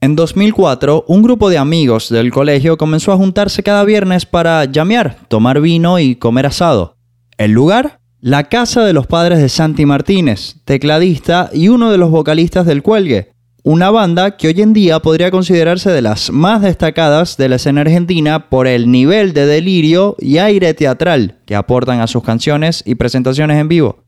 En 0.00 0.14
2004, 0.14 1.06
un 1.08 1.22
grupo 1.22 1.50
de 1.50 1.58
amigos 1.58 2.08
del 2.08 2.30
colegio 2.30 2.78
comenzó 2.78 3.10
a 3.10 3.16
juntarse 3.16 3.64
cada 3.64 3.82
viernes 3.82 4.26
para 4.26 4.64
llamear, 4.64 5.16
tomar 5.26 5.60
vino 5.60 5.98
y 5.98 6.14
comer 6.14 6.46
asado. 6.46 6.96
¿El 7.36 7.50
lugar? 7.50 7.98
La 8.20 8.44
casa 8.44 8.84
de 8.84 8.92
los 8.92 9.08
padres 9.08 9.40
de 9.40 9.48
Santi 9.48 9.86
Martínez, 9.86 10.56
tecladista 10.64 11.50
y 11.52 11.66
uno 11.66 11.90
de 11.90 11.98
los 11.98 12.12
vocalistas 12.12 12.64
del 12.64 12.84
Cuelgue, 12.84 13.32
una 13.64 13.90
banda 13.90 14.36
que 14.36 14.46
hoy 14.46 14.60
en 14.60 14.72
día 14.72 15.00
podría 15.00 15.32
considerarse 15.32 15.90
de 15.90 16.02
las 16.02 16.30
más 16.30 16.62
destacadas 16.62 17.36
de 17.36 17.48
la 17.48 17.56
escena 17.56 17.80
argentina 17.80 18.48
por 18.48 18.68
el 18.68 18.92
nivel 18.92 19.32
de 19.32 19.46
delirio 19.46 20.14
y 20.20 20.38
aire 20.38 20.74
teatral 20.74 21.40
que 21.44 21.56
aportan 21.56 22.00
a 22.00 22.06
sus 22.06 22.22
canciones 22.22 22.84
y 22.86 22.94
presentaciones 22.94 23.60
en 23.60 23.66
vivo. 23.66 24.04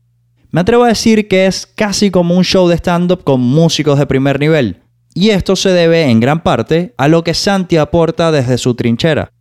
Me 0.51 0.61
atrevo 0.61 0.85
a 0.85 0.89
decir 0.89 1.27
que 1.27 1.47
es 1.47 1.65
casi 1.65 2.11
como 2.11 2.37
un 2.37 2.45
show 2.45 2.69
de 2.69 2.77
stand-up 2.77 3.25
con 3.25 3.41
músicos 3.41 3.99
de 3.99 4.05
primer 4.05 4.39
nivel. 4.39 4.81
Y 5.13 5.29
esto 5.29 5.55
se 5.55 5.69
debe 5.69 6.09
en 6.09 6.19
gran 6.19 6.43
parte 6.43 6.93
a 6.97 7.07
lo 7.07 7.23
que 7.23 7.33
Santi 7.33 7.77
aporta 7.77 8.31
desde 8.31 8.57
su 8.57 8.75
trinchera. 8.75 9.31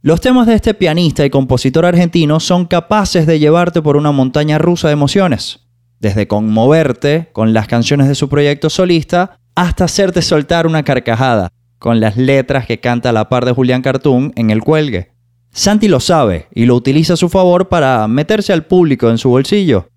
Los 0.00 0.20
temas 0.20 0.48
de 0.48 0.54
este 0.54 0.74
pianista 0.74 1.24
y 1.24 1.30
compositor 1.30 1.86
argentino 1.86 2.40
son 2.40 2.66
capaces 2.66 3.26
de 3.26 3.38
llevarte 3.38 3.82
por 3.82 3.96
una 3.96 4.10
montaña 4.10 4.58
rusa 4.58 4.88
de 4.88 4.94
emociones, 4.94 5.60
desde 6.00 6.26
conmoverte 6.26 7.30
con 7.32 7.52
las 7.52 7.68
canciones 7.68 8.08
de 8.08 8.16
su 8.16 8.28
proyecto 8.28 8.68
solista 8.68 9.38
hasta 9.54 9.84
hacerte 9.84 10.22
soltar 10.22 10.66
una 10.66 10.82
carcajada 10.82 11.50
con 11.78 12.00
las 12.00 12.16
letras 12.16 12.66
que 12.66 12.80
canta 12.80 13.10
a 13.10 13.12
la 13.12 13.28
par 13.28 13.44
de 13.44 13.52
Julián 13.52 13.82
Cartoon 13.82 14.32
en 14.34 14.50
el 14.50 14.62
cuelgue. 14.62 15.12
Santi 15.52 15.86
lo 15.86 16.00
sabe 16.00 16.48
y 16.54 16.64
lo 16.64 16.74
utiliza 16.74 17.12
a 17.12 17.16
su 17.16 17.28
favor 17.28 17.68
para 17.68 18.08
meterse 18.08 18.52
al 18.52 18.64
público 18.64 19.10
en 19.10 19.18
su 19.18 19.28
bolsillo. 19.28 19.88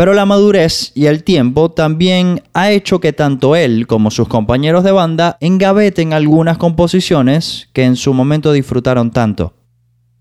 Pero 0.00 0.14
la 0.14 0.24
madurez 0.24 0.92
y 0.94 1.04
el 1.04 1.24
tiempo 1.24 1.72
también 1.72 2.42
ha 2.54 2.70
hecho 2.70 3.00
que 3.00 3.12
tanto 3.12 3.54
él 3.54 3.86
como 3.86 4.10
sus 4.10 4.28
compañeros 4.28 4.82
de 4.82 4.92
banda 4.92 5.36
engaveten 5.40 6.14
algunas 6.14 6.56
composiciones 6.56 7.68
que 7.74 7.84
en 7.84 7.96
su 7.96 8.14
momento 8.14 8.50
disfrutaron 8.52 9.10
tanto. 9.10 9.52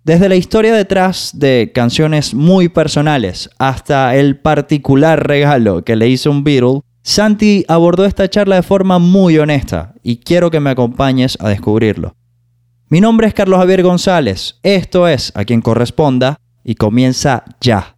Desde 0.03 0.27
la 0.27 0.35
historia 0.35 0.75
detrás 0.75 1.31
de 1.33 1.71
canciones 1.73 2.33
muy 2.33 2.67
personales 2.67 3.51
hasta 3.57 4.17
el 4.17 4.37
particular 4.41 5.25
regalo 5.25 5.85
que 5.85 5.95
le 5.95 6.09
hizo 6.09 6.29
un 6.29 6.43
Beatle, 6.43 6.81
Santi 7.01 7.63
abordó 7.69 8.03
esta 8.03 8.29
charla 8.29 8.57
de 8.57 8.63
forma 8.63 8.99
muy 8.99 9.37
honesta 9.37 9.93
y 10.03 10.17
quiero 10.17 10.51
que 10.51 10.59
me 10.59 10.71
acompañes 10.71 11.37
a 11.39 11.47
descubrirlo. 11.47 12.17
Mi 12.89 12.99
nombre 12.99 13.27
es 13.27 13.33
Carlos 13.33 13.59
Javier 13.59 13.81
González, 13.83 14.59
esto 14.61 15.07
es 15.07 15.31
A 15.35 15.45
quien 15.45 15.61
corresponda 15.61 16.35
y 16.65 16.75
comienza 16.75 17.45
ya. 17.61 17.95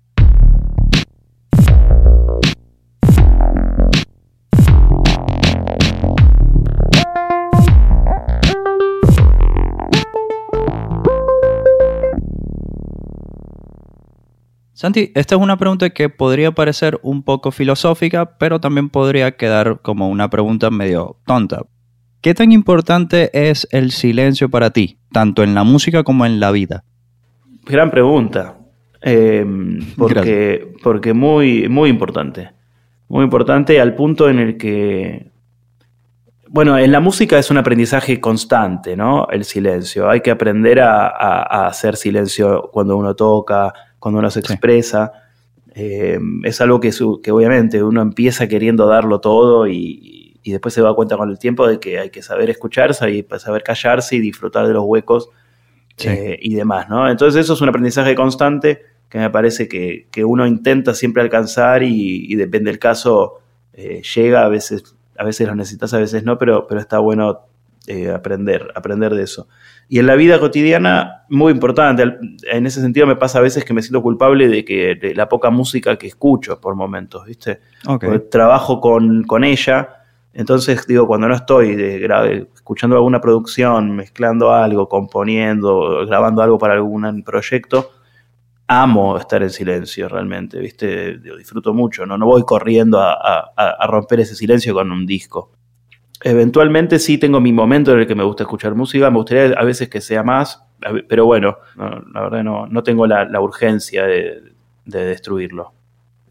Santi, 14.82 15.12
esta 15.14 15.36
es 15.36 15.42
una 15.42 15.58
pregunta 15.58 15.92
que 15.92 16.10
podría 16.10 16.54
parecer 16.54 17.00
un 17.04 17.22
poco 17.22 17.52
filosófica, 17.52 18.40
pero 18.40 18.60
también 18.60 18.90
podría 18.90 19.38
quedar 19.38 19.80
como 19.84 20.10
una 20.10 20.32
pregunta 20.32 20.72
medio 20.72 21.18
tonta. 21.28 21.62
¿Qué 22.20 22.34
tan 22.34 22.52
importante 22.52 23.30
es 23.32 23.68
el 23.70 23.92
silencio 23.92 24.50
para 24.50 24.72
ti, 24.72 24.98
tanto 25.12 25.44
en 25.44 25.54
la 25.54 25.64
música 25.64 26.02
como 26.02 26.26
en 26.26 26.40
la 26.40 26.50
vida? 26.50 26.84
Gran 27.64 27.92
pregunta, 27.92 28.58
eh, 29.04 29.46
porque, 30.00 30.74
porque 30.82 31.14
muy, 31.14 31.70
muy 31.70 31.92
importante. 31.92 32.50
Muy 33.08 33.24
importante 33.24 33.80
al 33.80 33.94
punto 33.94 34.30
en 34.30 34.40
el 34.40 34.58
que 34.58 35.32
bueno, 36.54 36.78
en 36.78 36.92
la 36.92 37.00
música 37.00 37.40
es 37.40 37.50
un 37.50 37.58
aprendizaje 37.59 38.20
constante, 38.20 38.98
¿no? 38.98 39.26
El 39.32 39.46
silencio. 39.46 40.09
Hay 40.09 40.20
que 40.20 40.32
aprender 40.32 40.82
a, 40.82 41.68
hacer 41.68 41.96
silencio 41.96 42.70
cuando 42.74 42.98
uno 42.98 43.16
toca, 43.16 43.74
cuando 44.01 44.19
uno 44.19 44.29
se 44.29 44.41
expresa. 44.41 45.13
Eh, 45.73 46.19
es 46.44 46.59
algo 46.59 46.81
que, 46.81 46.91
que, 47.23 47.31
obviamente 47.31 47.81
uno 47.81 48.01
empieza 48.01 48.47
queriendo 48.50 48.88
darlo 48.88 49.22
todo 49.22 49.67
y, 49.67 50.39
después 50.44 50.73
se 50.73 50.81
da 50.81 50.94
cuenta 50.94 51.16
con 51.16 51.29
el 51.29 51.38
tiempo 51.38 51.67
de 51.67 51.79
que 51.79 52.00
hay 52.00 52.09
que 52.09 52.23
saber 52.23 52.50
escucharse 52.50 53.09
y 53.12 53.25
saber 53.38 53.63
callarse 53.63 54.16
y 54.16 54.19
disfrutar 54.19 54.67
de 54.67 54.73
los 54.73 54.84
huecos 54.84 55.29
eh, 56.00 56.38
y 56.41 56.56
demás, 56.56 56.89
¿no? 56.89 57.07
Entonces 57.07 57.41
eso 57.41 57.53
es 57.53 57.62
un 57.62 57.69
aprendizaje 57.69 58.16
constante 58.16 58.81
que 59.07 59.19
me 59.19 59.29
parece 59.29 59.67
que, 59.69 60.07
uno 60.25 60.47
intenta 60.47 60.95
siempre 60.95 61.22
alcanzar 61.22 61.83
y, 61.83 62.33
depende 62.35 62.72
del 62.72 62.79
caso, 62.79 63.39
eh, 63.73 64.01
llega, 64.16 64.44
a 64.44 64.50
veces, 64.50 64.95
a 65.16 65.23
veces 65.23 65.47
lo 65.47 65.53
necesitas, 65.53 65.94
a 65.94 66.00
veces 66.00 66.23
no, 66.23 66.39
pero, 66.39 66.66
pero 66.66 66.81
está 66.81 66.97
bueno 66.97 67.41
aprender, 68.14 68.72
aprender 68.75 69.14
de 69.16 69.24
eso. 69.24 69.47
Y 69.90 70.00
en 70.00 70.08
la 70.08 70.16
vida 70.16 70.40
cotidiana, 70.40 71.25
muy 71.30 71.52
importante. 71.52 72.03
En 72.52 72.66
ese 72.66 72.81
sentido 72.81 73.08
me 73.08 73.16
pasa 73.16 73.40
a 73.40 73.42
veces 73.42 73.66
que 73.66 73.74
me 73.74 73.81
siento 73.81 74.02
culpable 74.02 74.47
de 74.47 74.64
que 74.64 74.96
de 74.96 75.16
la 75.16 75.28
poca 75.28 75.50
música 75.50 75.97
que 75.97 76.08
escucho 76.08 76.62
por 76.62 76.75
momentos, 76.75 77.25
¿viste? 77.25 77.59
trabajo 78.30 78.80
con, 78.80 79.24
con, 79.24 79.44
ella, 79.44 79.90
entonces 80.34 80.88
digo, 80.88 81.08
cuando 81.08 81.28
no 81.28 81.36
estoy 81.36 81.75
de, 81.75 82.47
escuchando 82.53 82.96
alguna 82.96 83.19
producción, 83.19 83.96
mezclando 83.96 84.53
algo, 84.53 84.88
componiendo, 84.88 86.06
grabando 86.06 86.42
algo 86.42 86.58
para 86.58 86.75
algún 86.75 87.24
proyecto, 87.24 87.92
amo 88.68 89.18
estar 89.18 89.44
en 89.44 89.50
silencio 89.50 90.08
realmente, 90.08 90.59
¿viste? 90.59 91.18
disfruto 91.18 91.74
mucho, 91.74 92.06
¿no? 92.06 92.18
No 92.18 92.28
voy 92.28 92.44
corriendo 92.44 93.02
a, 93.02 93.52
a 93.58 93.88
romper 93.88 94.22
ese 94.22 94.36
silencio 94.36 94.74
con 94.74 94.90
un 94.92 95.06
disco. 95.06 95.52
Eventualmente 96.24 97.00
sí 97.00 97.18
tengo 97.18 97.40
mi 97.40 97.52
momento 97.52 97.94
en 97.94 98.00
el 98.00 98.08
que 98.08 98.16
me 98.16 98.24
gusta 98.24 98.44
escuchar 98.44 98.76
música, 98.76 99.09
me 99.09 99.18
gustaría 99.18 99.58
a 99.58 99.64
veces 99.64 99.90
que 99.90 100.02
sea 100.02 100.24
más, 100.24 100.64
pero 101.08 101.26
bueno, 101.26 101.58
la 101.78 102.22
verdad 102.22 102.44
no, 102.44 102.68
no 102.68 102.84
tengo 102.84 103.08
la, 103.08 103.42
urgencia 103.42 104.06
de, 104.06 104.42
destruirlo. 104.86 105.74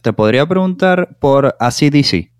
Te 0.00 0.12
podría 0.12 0.46
preguntar 0.46 1.16
por 1.18 1.56
ACDC. 1.58 2.30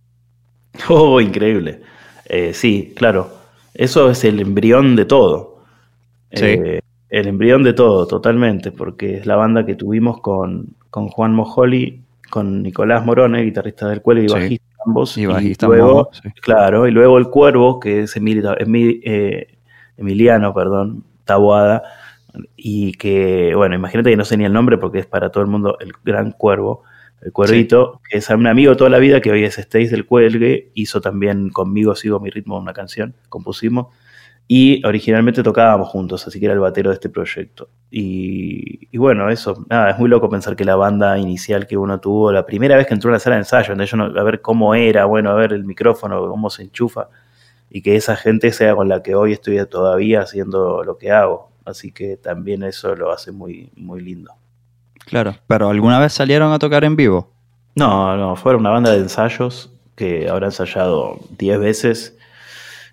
Oh, 0.89 1.21
increíble. 1.21 1.81
Eh, 2.27 2.55
sí, 2.55 2.95
claro. 2.97 3.33
Eso 3.75 4.11
es 4.11 4.25
el 4.25 4.41
embrión 4.41 4.95
de 4.95 5.05
todo. 5.05 5.65
Sí. 6.33 6.45
Eh, 6.45 6.81
el 7.09 7.27
embrión 7.27 7.65
de 7.65 7.73
todo, 7.73 8.07
totalmente, 8.07 8.71
porque 8.71 9.17
es 9.17 9.27
la 9.27 9.35
banda 9.35 9.67
que 9.67 9.75
tuvimos 9.75 10.21
con, 10.21 10.77
con 10.91 11.09
Juan 11.09 11.35
Mojoli, 11.35 12.03
con 12.31 12.63
Nicolás 12.63 13.05
Morone, 13.05 13.43
guitarrista 13.43 13.89
del 13.89 14.01
Cuello 14.01 14.23
y 14.23 14.29
bajista 14.29 14.70
ambos. 14.87 15.17
Y, 15.17 15.27
luego, 15.27 16.11
claro, 16.43 16.87
y 16.87 16.91
luego 16.91 17.19
el 17.19 17.29
Cuervo, 17.29 17.81
que 17.81 18.03
es 18.03 18.17
eh, 18.17 19.59
Emiliano, 19.97 20.55
perdón, 20.55 21.05
Taboada, 21.25 21.83
y 22.57 22.93
que, 22.93 23.53
bueno, 23.55 23.75
imagínate 23.75 24.11
que 24.11 24.17
no 24.17 24.25
sé 24.25 24.37
ni 24.37 24.45
el 24.45 24.53
nombre 24.53 24.79
porque 24.79 25.01
es 25.01 25.07
para 25.07 25.31
todo 25.31 25.43
el 25.43 25.51
mundo 25.51 25.77
el 25.81 25.93
Gran 26.05 26.33
Cuervo, 26.33 26.85
el 27.23 27.33
Cuervito, 27.33 28.01
que 28.09 28.19
es 28.19 28.31
un 28.31 28.47
amigo 28.47 28.77
toda 28.77 28.91
la 28.91 28.99
vida 28.99 29.21
que 29.21 29.31
hoy 29.31 29.45
es 29.45 29.57
Stace 29.57 29.89
del 29.89 30.07
Cuelgue, 30.07 30.71
hizo 30.75 31.01
también 31.01 31.51
conmigo 31.51 31.95
Sigo 31.95 32.21
mi 32.21 32.31
ritmo 32.31 32.59
una 32.59 32.73
canción, 32.73 33.15
compusimos. 33.29 33.89
Y 34.53 34.85
originalmente 34.85 35.45
tocábamos 35.45 35.89
juntos, 35.91 36.27
así 36.27 36.41
que 36.41 36.47
era 36.47 36.55
el 36.55 36.59
batero 36.59 36.91
de 36.91 36.95
este 36.95 37.09
proyecto. 37.09 37.69
Y, 37.89 38.97
bueno, 38.99 39.31
eso, 39.31 39.65
nada, 39.69 39.91
es 39.91 39.99
muy 40.01 40.09
loco 40.09 40.29
pensar 40.29 40.57
que 40.57 40.65
la 40.65 40.75
banda 40.75 41.17
inicial 41.19 41.69
que 41.69 41.77
uno 41.77 42.01
tuvo, 42.01 42.33
la 42.33 42.45
primera 42.45 42.77
vez 42.77 42.89
que 42.89 42.95
entró 42.95 43.11
a 43.11 43.13
la 43.13 43.21
sala 43.21 43.37
de 43.37 43.43
ensayo, 43.43 43.75
a 43.75 44.23
ver 44.25 44.41
cómo 44.41 44.75
era, 44.75 45.05
bueno, 45.05 45.31
a 45.31 45.35
ver 45.35 45.53
el 45.53 45.65
micrófono, 45.65 46.29
cómo 46.29 46.51
se 46.51 46.65
enchufa, 46.65 47.07
y 47.71 47.81
que 47.81 47.95
esa 47.95 48.17
gente 48.17 48.51
sea 48.51 48.75
con 48.75 48.89
la 48.89 49.05
que 49.05 49.15
hoy 49.15 49.35
estoy 49.35 49.65
todavía 49.67 50.23
haciendo 50.23 50.83
lo 50.83 50.99
que 50.99 51.13
hago. 51.13 51.53
Así 51.65 51.93
que 51.93 52.17
también 52.17 52.65
eso 52.65 52.97
lo 52.97 53.13
hace 53.13 53.31
muy, 53.31 53.71
muy 53.77 54.01
lindo. 54.01 54.33
Claro, 55.07 55.37
pero 55.47 55.69
¿alguna 55.69 56.01
vez 56.01 56.13
salieron 56.13 56.53
a 56.53 56.59
tocar 56.59 56.83
en 56.83 56.97
vivo? 56.97 57.31
No, 57.77 58.17
no, 58.17 58.35
fueron 58.35 58.63
una 58.63 58.71
banda 58.71 58.91
de 58.91 58.99
ensayos 58.99 59.73
que 59.95 60.29
habrá 60.29 60.47
ensayado 60.47 61.21
10 61.39 61.61
veces 61.61 62.17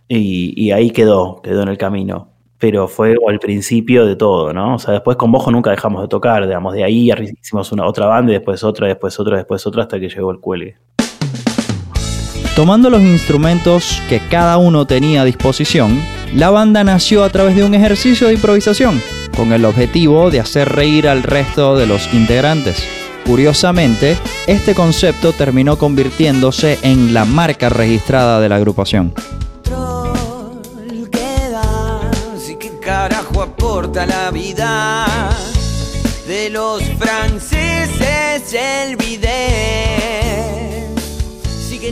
y, 0.07 0.71
ahí 0.71 0.91
quedó, 0.91 1.41
quedó 1.41 1.63
en 1.63 1.69
el 1.69 1.77
camino. 1.77 2.29
Pero 2.59 2.87
fue 2.87 3.15
al 3.27 3.39
principio 3.39 4.05
de 4.05 4.15
todo, 4.15 4.51
¿no? 4.51 4.75
O 4.75 4.79
sea, 4.79 4.93
después 4.93 5.15
con 5.15 5.31
Bojo 5.31 5.51
nunca 5.51 5.69
dejamos 5.69 6.01
de 6.01 6.07
tocar, 6.07 6.47
digamos, 6.47 6.73
de 6.73 6.83
ahí 6.83 7.11
hicimos 7.39 7.71
una 7.71 7.85
otra 7.85 8.07
banda 8.07 8.31
y 8.31 8.35
después 8.35 8.63
otra, 8.63 8.87
después 8.87 9.19
otra, 9.19 9.37
después 9.37 9.67
otra, 9.67 9.83
hasta 9.83 9.99
que 9.99 10.09
llegó 10.09 10.31
el 10.31 10.39
cuelgue. 10.39 10.77
Tomando 12.55 12.89
los 12.89 13.03
instrumentos 13.03 14.01
que 14.09 14.19
cada 14.19 14.57
uno 14.57 14.87
tenía 14.87 15.21
a 15.21 15.25
disposición, 15.25 16.01
la 16.33 16.49
banda 16.49 16.83
nació 16.83 17.23
a 17.23 17.29
través 17.29 17.55
de 17.55 17.63
un 17.63 17.75
ejercicio 17.75 18.25
de 18.25 18.33
improvisación, 18.33 18.99
con 19.35 19.53
el 19.53 19.63
objetivo 19.63 20.31
de 20.31 20.39
hacer 20.39 20.67
reír 20.67 21.07
al 21.07 21.21
resto 21.21 21.77
de 21.77 21.85
los 21.85 22.11
integrantes. 22.15 22.83
Curiosamente, 23.27 24.17
este 24.47 24.73
concepto 24.73 25.33
terminó 25.33 25.77
convirtiéndose 25.77 26.79
en 26.81 27.13
la 27.13 27.25
marca 27.25 27.69
registrada 27.69 28.39
de 28.39 28.49
la 28.49 28.55
agrupación. 28.55 29.13
La 34.05 34.31
vida 34.31 35.07
de 36.27 36.49
los 36.49 36.83
franceses 36.99 38.53
el 38.53 38.95
bidet. 38.95 39.27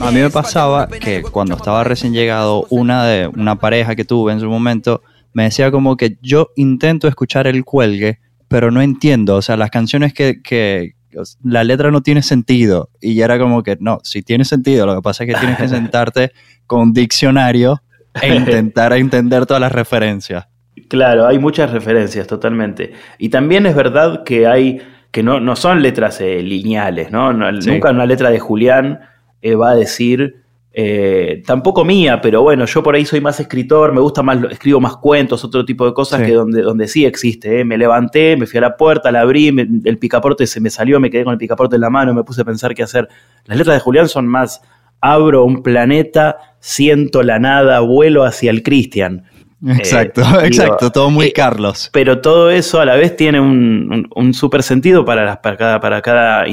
A 0.00 0.10
mí 0.10 0.20
me 0.20 0.30
pasaba 0.30 0.88
que 0.88 1.22
cuando 1.22 1.56
estaba 1.56 1.82
recién 1.84 2.12
llegado, 2.12 2.66
una 2.70 3.04
de 3.06 3.28
una 3.28 3.56
pareja 3.56 3.96
que 3.96 4.04
tuve 4.04 4.32
en 4.32 4.40
su 4.40 4.48
momento 4.48 5.02
me 5.32 5.44
decía 5.44 5.70
como 5.70 5.96
que 5.96 6.18
yo 6.22 6.50
intento 6.56 7.08
escuchar 7.08 7.46
el 7.46 7.64
cuelgue, 7.64 8.20
pero 8.48 8.70
no 8.70 8.82
entiendo. 8.82 9.36
O 9.36 9.42
sea, 9.42 9.56
las 9.56 9.70
canciones 9.70 10.14
que, 10.14 10.40
que 10.42 10.94
la 11.42 11.64
letra 11.64 11.90
no 11.90 12.02
tiene 12.02 12.22
sentido. 12.22 12.90
Y 13.00 13.20
era 13.20 13.38
como 13.38 13.62
que, 13.62 13.76
no, 13.80 13.98
sí 14.02 14.22
tiene 14.22 14.44
sentido. 14.44 14.86
Lo 14.86 14.94
que 14.94 15.02
pasa 15.02 15.24
es 15.24 15.32
que 15.32 15.40
tienes 15.40 15.58
que 15.58 15.68
sentarte 15.76 16.32
con 16.66 16.80
un 16.80 16.92
diccionario 16.92 17.82
e 18.22 18.34
intentar 18.34 18.92
entender 18.92 19.44
todas 19.44 19.60
las 19.60 19.72
referencias. 19.72 20.46
Claro, 20.88 21.26
hay 21.26 21.38
muchas 21.38 21.70
referencias, 21.70 22.26
totalmente. 22.26 22.92
Y 23.18 23.28
también 23.28 23.66
es 23.66 23.74
verdad 23.74 24.22
que 24.24 24.46
hay, 24.46 24.80
que 25.10 25.22
no, 25.22 25.40
no 25.40 25.56
son 25.56 25.82
letras 25.82 26.20
eh, 26.20 26.42
lineales, 26.42 27.10
¿no? 27.10 27.32
Nunca 27.32 27.90
una 27.90 28.06
letra 28.06 28.30
de 28.30 28.38
Julián 28.38 29.00
eh, 29.42 29.54
va 29.54 29.70
a 29.70 29.74
decir, 29.74 30.44
eh, 30.78 31.42
tampoco 31.46 31.86
mía, 31.86 32.20
pero 32.20 32.42
bueno, 32.42 32.66
yo 32.66 32.82
por 32.82 32.94
ahí 32.94 33.06
soy 33.06 33.22
más 33.22 33.40
escritor, 33.40 33.92
me 33.92 34.00
gusta 34.00 34.22
más, 34.22 34.38
escribo 34.50 34.78
más 34.78 34.98
cuentos, 34.98 35.42
otro 35.42 35.64
tipo 35.64 35.86
de 35.86 35.94
cosas 35.94 36.20
que 36.20 36.32
donde, 36.32 36.60
donde 36.60 36.86
sí 36.86 37.06
existe. 37.06 37.64
Me 37.64 37.78
levanté, 37.78 38.36
me 38.36 38.46
fui 38.46 38.58
a 38.58 38.60
la 38.60 38.76
puerta, 38.76 39.10
la 39.10 39.22
abrí, 39.22 39.48
el 39.48 39.98
picaporte 39.98 40.46
se 40.46 40.60
me 40.60 40.68
salió, 40.68 41.00
me 41.00 41.08
quedé 41.10 41.24
con 41.24 41.32
el 41.32 41.38
picaporte 41.38 41.76
en 41.76 41.80
la 41.80 41.88
mano, 41.90 42.12
me 42.12 42.24
puse 42.24 42.42
a 42.42 42.44
pensar 42.44 42.74
qué 42.74 42.82
hacer. 42.82 43.08
Las 43.46 43.56
letras 43.56 43.76
de 43.76 43.80
Julián 43.80 44.06
son 44.08 44.28
más, 44.28 44.60
abro 45.00 45.44
un 45.44 45.62
planeta, 45.62 46.36
siento 46.60 47.22
la 47.22 47.38
nada, 47.38 47.80
vuelo 47.80 48.24
hacia 48.24 48.50
el 48.50 48.62
Cristian. 48.62 49.24
Exacto, 49.64 50.22
exacto, 50.42 50.92
todo 50.92 51.10
muy 51.10 51.32
Carlos. 51.32 51.90
Pero 51.92 52.20
todo 52.20 52.50
eso 52.50 52.80
a 52.80 52.84
la 52.84 52.94
vez 52.96 53.16
tiene 53.16 53.40
un, 53.40 54.08
un, 54.14 54.34
super 54.34 54.62
sentido 54.62 55.04
para, 55.04 55.40
para 55.40 55.56
cada, 55.56 55.80
para 55.80 56.02
cada 56.02 56.44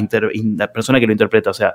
persona 0.73 0.99
que 0.99 1.05
lo 1.05 1.11
interpreta. 1.11 1.49
O 1.49 1.53
sea, 1.53 1.73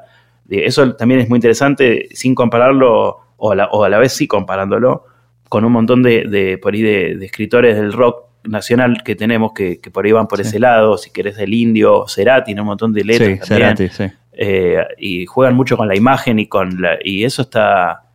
eso 0.48 0.94
también 0.94 1.20
es 1.20 1.28
muy 1.28 1.36
interesante, 1.36 2.08
sin 2.12 2.34
compararlo, 2.34 3.20
o 3.36 3.52
a 3.52 3.54
la, 3.54 3.66
o 3.66 3.84
a 3.84 3.88
la 3.88 3.98
vez 3.98 4.12
sí 4.12 4.26
comparándolo, 4.26 5.04
con 5.48 5.64
un 5.64 5.72
montón 5.72 6.02
de, 6.02 6.58
por 6.62 6.74
ahí 6.74 6.82
de, 6.82 7.24
escritores 7.24 7.76
del 7.76 7.92
rock 7.92 8.24
nacional 8.44 9.02
que 9.04 9.14
tenemos 9.14 9.52
que, 9.52 9.80
por 9.92 10.06
ahí 10.06 10.12
van 10.12 10.28
por 10.28 10.40
ese 10.40 10.58
lado, 10.58 10.96
si 10.96 11.10
querés 11.10 11.36
del 11.36 11.52
indio, 11.52 12.06
Cerati, 12.08 12.52
un 12.54 12.66
montón 12.66 12.92
de 12.92 13.04
letras 13.04 13.40
sí, 13.42 13.48
también. 13.48 13.90
sí. 13.90 14.04
Eh, 14.40 14.78
y 14.98 15.26
juegan 15.26 15.56
mucho 15.56 15.76
con 15.76 15.88
la 15.88 15.96
imagen 15.96 16.38
y 16.38 16.46
con 16.46 16.80
la, 16.80 16.96
y 17.02 17.24
eso 17.24 17.42
está, 17.42 18.07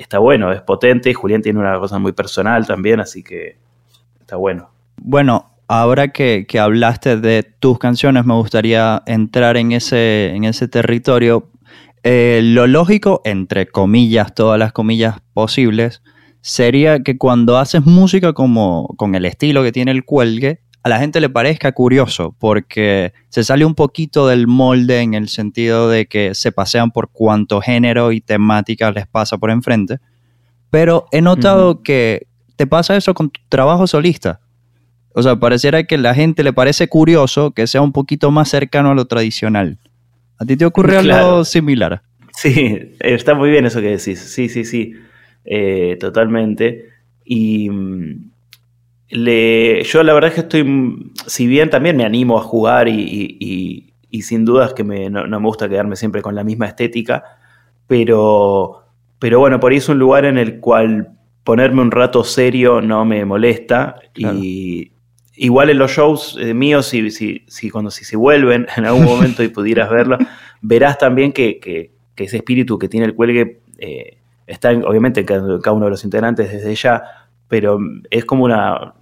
está 0.00 0.18
bueno, 0.18 0.50
es 0.52 0.62
potente. 0.62 1.12
Julián 1.14 1.42
tiene 1.42 1.60
una 1.60 1.78
cosa 1.78 1.98
muy 1.98 2.12
personal 2.12 2.66
también, 2.66 3.00
así 3.00 3.22
que 3.22 3.56
está 4.18 4.36
bueno. 4.36 4.70
Bueno, 4.96 5.52
ahora 5.68 6.08
que, 6.08 6.46
hablaste 6.58 7.16
de 7.18 7.42
tus 7.42 7.78
canciones, 7.78 8.24
me 8.24 8.34
gustaría 8.34 9.02
entrar 9.06 9.56
en 9.56 9.72
ese, 9.72 10.34
en 10.34 10.44
ese 10.44 10.68
territorio. 10.68 11.48
Eh, 12.02 12.40
lo 12.42 12.66
lógico, 12.66 13.20
entre 13.24 13.66
comillas, 13.66 14.34
todas 14.34 14.58
las 14.58 14.72
comillas 14.72 15.16
posibles, 15.34 16.02
sería 16.40 17.00
que 17.00 17.18
cuando 17.18 17.58
haces 17.58 17.84
música 17.84 18.32
como 18.32 18.94
con 18.96 19.14
el 19.14 19.26
estilo 19.26 19.62
que 19.62 19.72
tiene 19.72 19.90
el 19.90 20.04
cuelgue, 20.04 20.60
a 20.82 20.88
la 20.88 20.98
gente 20.98 21.20
le 21.20 21.28
parezca 21.28 21.72
curioso, 21.72 22.34
porque 22.38 23.12
se 23.28 23.44
sale 23.44 23.64
un 23.64 23.74
poquito 23.74 24.26
del 24.26 24.46
molde 24.46 25.00
en 25.00 25.14
el 25.14 25.28
sentido 25.28 25.90
de 25.90 26.06
que 26.06 26.34
se 26.34 26.52
pasean 26.52 26.90
por 26.90 27.10
cuanto 27.10 27.60
género 27.60 28.12
y 28.12 28.20
temática 28.20 28.90
les 28.90 29.06
pasa 29.06 29.36
por 29.36 29.50
enfrente. 29.50 29.98
Pero 30.70 31.06
he 31.12 31.20
notado 31.20 31.82
que 31.82 32.26
te 32.56 32.66
pasa 32.66 32.96
eso 32.96 33.12
con 33.12 33.30
tu 33.30 33.40
trabajo 33.48 33.86
solista. 33.86 34.40
O 35.12 35.22
sea, 35.22 35.36
pareciera 35.36 35.82
que 35.84 35.96
a 35.96 35.98
la 35.98 36.14
gente 36.14 36.44
le 36.44 36.52
parece 36.52 36.88
curioso 36.88 37.50
que 37.50 37.66
sea 37.66 37.82
un 37.82 37.92
poquito 37.92 38.30
más 38.30 38.48
cercano 38.48 38.90
a 38.90 38.94
lo 38.94 39.06
tradicional. 39.06 39.78
¿A 40.38 40.46
ti 40.46 40.56
te 40.56 40.64
ocurre 40.64 40.96
algo 40.96 41.44
similar? 41.44 42.02
Sí, 42.32 42.94
está 43.00 43.34
muy 43.34 43.50
bien 43.50 43.66
eso 43.66 43.80
que 43.80 43.88
decís. 43.88 44.20
Sí, 44.20 44.48
sí, 44.48 44.64
sí. 44.64 44.94
Eh, 45.44 45.96
totalmente. 46.00 46.88
Y 47.24 47.68
mm, 47.68 48.29
le, 49.10 49.82
yo 49.82 50.02
la 50.04 50.14
verdad 50.14 50.28
es 50.28 50.34
que 50.34 50.40
estoy, 50.40 51.12
si 51.26 51.46
bien 51.46 51.68
también 51.68 51.96
me 51.96 52.04
animo 52.04 52.38
a 52.38 52.42
jugar 52.42 52.88
y, 52.88 53.92
sin 54.22 54.44
dudas 54.44 54.72
que 54.72 54.84
me, 54.84 55.10
no, 55.10 55.26
me 55.26 55.46
gusta 55.46 55.68
quedarme 55.68 55.96
siempre 55.96 56.22
con 56.22 56.34
la 56.34 56.44
misma 56.44 56.66
estética, 56.66 57.24
pero, 57.86 58.84
pero 59.18 59.40
bueno, 59.40 59.58
por 59.58 59.72
ahí 59.72 59.78
es 59.78 59.88
un 59.88 59.98
lugar 59.98 60.24
en 60.24 60.38
el 60.38 60.60
cual 60.60 61.16
ponerme 61.42 61.82
un 61.82 61.90
rato 61.90 62.22
serio 62.22 62.80
no 62.80 63.04
me 63.04 63.24
molesta 63.24 63.96
y 64.14 64.92
igual 65.34 65.70
en 65.70 65.78
los 65.78 65.90
shows 65.90 66.36
eh, 66.38 66.54
míos, 66.54 66.86
si, 66.86 67.10
si, 67.10 67.44
si, 67.48 67.70
cuando 67.70 67.90
si 67.90 68.04
se 68.04 68.16
vuelven 68.16 68.66
en 68.76 68.84
algún 68.84 69.04
momento 69.04 69.42
y 69.42 69.48
pudieras 69.48 69.90
verlo, 69.90 70.18
verás 70.60 70.98
también 70.98 71.32
que, 71.32 71.92
ese 72.16 72.36
espíritu 72.36 72.78
que 72.78 72.86
tiene 72.86 73.06
el 73.06 73.14
cuelgue 73.14 73.62
eh, 73.78 74.18
está 74.46 74.72
obviamente 74.72 75.20
en 75.20 75.26
cada 75.26 75.72
uno 75.72 75.86
de 75.86 75.90
los 75.90 76.04
integrantes 76.04 76.52
desde 76.52 76.74
ya, 76.74 77.02
pero 77.48 77.78
es 78.10 78.26
como 78.26 78.44
una, 78.44 78.92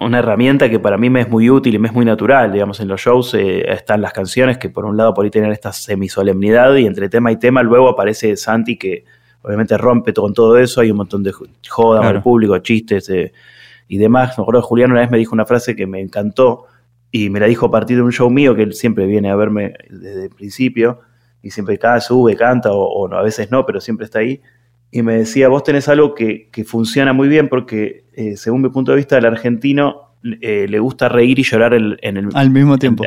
una 0.00 0.20
herramienta 0.20 0.70
que 0.70 0.78
para 0.78 0.96
mí 0.96 1.10
me 1.10 1.22
es 1.22 1.28
muy 1.28 1.50
útil 1.50 1.74
y 1.74 1.78
me 1.78 1.88
es 1.88 1.94
muy 1.94 2.04
natural. 2.04 2.52
Digamos, 2.52 2.80
en 2.80 2.88
los 2.88 3.00
shows 3.00 3.34
eh, 3.34 3.70
están 3.70 4.00
las 4.00 4.12
canciones 4.12 4.58
que 4.58 4.70
por 4.70 4.84
un 4.84 4.96
lado 4.96 5.12
por 5.12 5.24
ahí 5.24 5.30
tienen 5.30 5.50
esta 5.50 5.72
semisolemnidad 5.72 6.74
y 6.76 6.86
entre 6.86 7.08
tema 7.08 7.32
y 7.32 7.36
tema 7.36 7.62
luego 7.62 7.88
aparece 7.88 8.36
Santi 8.36 8.76
que 8.76 9.04
obviamente 9.42 9.76
rompe 9.76 10.14
con 10.14 10.32
todo 10.34 10.56
eso. 10.56 10.80
Hay 10.80 10.90
un 10.90 10.98
montón 10.98 11.22
de 11.22 11.32
joda 11.68 12.00
con 12.00 12.16
el 12.16 12.22
público, 12.22 12.56
chistes 12.58 13.08
eh, 13.10 13.32
y 13.88 13.98
demás. 13.98 14.38
Me 14.38 14.42
acuerdo 14.42 14.60
que 14.60 14.66
Julián 14.68 14.92
una 14.92 15.00
vez 15.00 15.10
me 15.10 15.18
dijo 15.18 15.34
una 15.34 15.46
frase 15.46 15.74
que 15.74 15.86
me 15.86 16.00
encantó 16.00 16.66
y 17.10 17.30
me 17.30 17.40
la 17.40 17.46
dijo 17.46 17.66
a 17.66 17.70
partir 17.70 17.96
de 17.96 18.02
un 18.02 18.12
show 18.12 18.30
mío 18.30 18.54
que 18.54 18.62
él 18.62 18.74
siempre 18.74 19.06
viene 19.06 19.30
a 19.30 19.36
verme 19.36 19.74
desde 19.90 20.24
el 20.24 20.30
principio 20.30 21.00
y 21.42 21.50
siempre 21.50 21.78
cada 21.78 22.00
sube, 22.00 22.36
canta 22.36 22.70
o, 22.72 23.12
a 23.12 23.22
veces 23.22 23.50
no, 23.50 23.64
pero 23.64 23.80
siempre 23.80 24.04
está 24.04 24.20
ahí 24.20 24.40
y 24.90 25.02
me 25.02 25.14
decía, 25.14 25.48
vos 25.48 25.64
tenés 25.64 25.88
algo 25.88 26.14
que, 26.14 26.48
funciona 26.66 27.12
muy 27.12 27.28
bien 27.28 27.48
porque, 27.48 28.04
eh, 28.14 28.36
según 28.36 28.62
mi 28.62 28.68
punto 28.70 28.92
de 28.92 28.96
vista, 28.96 29.18
el 29.18 29.26
argentino 29.26 30.14
eh, 30.40 30.66
le 30.68 30.78
gusta 30.78 31.08
reír 31.08 31.38
y 31.38 31.42
llorar 31.42 31.74
en 31.74 32.16
el... 32.16 32.28
Al 32.34 32.50
mismo 32.50 32.78
tiempo. 32.78 33.04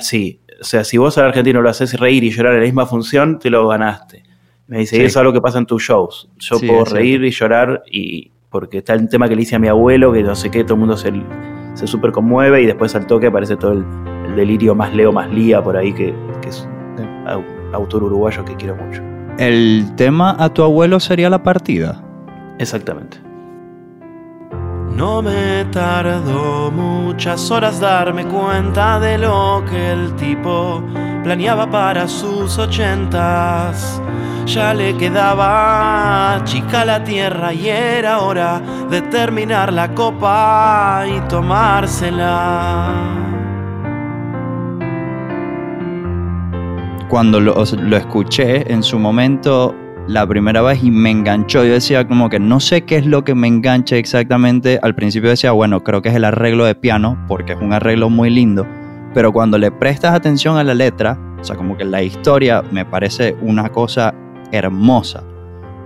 sí, 0.00 0.40
o 0.60 0.64
sea, 0.64 0.84
si 0.84 0.96
vos 0.96 1.18
al 1.18 1.26
argentino 1.26 1.60
lo 1.62 1.68
haces 1.68 1.98
reír 1.98 2.24
y 2.24 2.30
llorar 2.30 2.54
en 2.54 2.60
la 2.60 2.64
misma 2.64 2.86
función, 2.86 3.38
te 3.38 3.50
lo 3.50 3.68
ganaste. 3.68 4.24
Me 4.66 4.78
dice, 4.78 4.96
eso 4.96 5.06
es 5.06 5.16
algo 5.16 5.32
que 5.32 5.40
pasa 5.40 5.58
en 5.58 5.66
tus 5.66 5.82
shows. 5.82 6.28
Yo 6.38 6.58
puedo 6.60 6.84
reír 6.84 7.24
y 7.24 7.30
llorar 7.30 7.82
y 7.90 8.30
porque 8.50 8.78
está 8.78 8.94
el 8.94 9.08
tema 9.08 9.28
que 9.28 9.36
le 9.36 9.42
hice 9.42 9.56
a 9.56 9.58
mi 9.58 9.68
abuelo, 9.68 10.12
que 10.12 10.22
no 10.22 10.34
sé 10.34 10.50
qué, 10.50 10.64
todo 10.64 10.74
el 10.74 10.80
mundo 10.80 10.96
se, 10.96 11.12
se 11.74 11.86
súper 11.86 12.12
conmueve 12.12 12.62
y 12.62 12.66
después 12.66 12.94
al 12.94 13.06
toque 13.06 13.26
aparece 13.26 13.56
todo 13.56 13.72
el, 13.72 13.84
delirio 14.36 14.74
más 14.74 14.94
Leo, 14.94 15.10
más 15.10 15.30
Lía 15.32 15.62
por 15.62 15.76
ahí, 15.76 15.92
que, 15.92 16.14
que 16.42 16.48
es 16.48 16.68
un 16.98 17.74
autor 17.74 18.04
uruguayo 18.04 18.44
que 18.44 18.54
quiero 18.56 18.76
mucho. 18.76 19.02
El 19.38 19.94
tema 19.94 20.34
a 20.36 20.48
tu 20.48 20.64
abuelo 20.64 20.98
sería 20.98 21.30
la 21.30 21.44
partida. 21.44 22.02
Exactamente. 22.58 23.18
No 24.96 25.22
me 25.22 25.64
tardó 25.66 26.72
muchas 26.72 27.48
horas 27.52 27.78
darme 27.78 28.24
cuenta 28.26 28.98
de 28.98 29.16
lo 29.16 29.64
que 29.70 29.92
el 29.92 30.16
tipo 30.16 30.82
planeaba 31.22 31.70
para 31.70 32.08
sus 32.08 32.58
ochentas. 32.58 34.02
Ya 34.46 34.74
le 34.74 34.96
quedaba 34.96 36.40
chica 36.42 36.84
la 36.84 37.04
tierra 37.04 37.52
y 37.54 37.68
era 37.68 38.18
hora 38.18 38.60
de 38.90 39.02
terminar 39.02 39.72
la 39.72 39.94
copa 39.94 41.04
y 41.06 41.20
tomársela. 41.28 42.92
Cuando 47.08 47.40
lo, 47.40 47.62
escuché 47.96 48.70
en 48.70 48.82
su 48.82 48.98
momento 48.98 49.74
la 50.06 50.26
primera 50.26 50.62
vez 50.62 50.82
y 50.82 50.90
me 50.90 51.10
enganchó. 51.10 51.64
Yo 51.64 51.72
decía 51.72 52.06
como 52.06 52.28
que 52.28 52.38
no 52.38 52.60
sé 52.60 52.82
qué 52.82 52.96
es 52.96 53.06
lo 53.06 53.24
que 53.24 53.34
me 53.34 53.48
engancha 53.48 53.96
exactamente. 53.96 54.78
Al 54.82 54.94
principio 54.94 55.30
decía, 55.30 55.52
bueno, 55.52 55.82
creo 55.82 56.02
que 56.02 56.10
es 56.10 56.14
el 56.14 56.24
arreglo 56.24 56.64
de 56.64 56.74
piano, 56.74 57.18
porque 57.26 57.52
es 57.52 57.60
un 57.60 57.72
arreglo 57.72 58.10
muy 58.10 58.30
lindo. 58.30 58.66
Pero 59.14 59.32
cuando 59.32 59.58
le 59.58 59.70
prestas 59.70 60.14
atención 60.14 60.58
a 60.58 60.64
la 60.64 60.74
letra, 60.74 61.18
o 61.40 61.44
sea, 61.44 61.56
como 61.56 61.76
que 61.76 61.84
la 61.84 62.02
historia 62.02 62.62
me 62.70 62.84
parece 62.84 63.36
una 63.40 63.70
cosa 63.70 64.14
hermosa. 64.52 65.24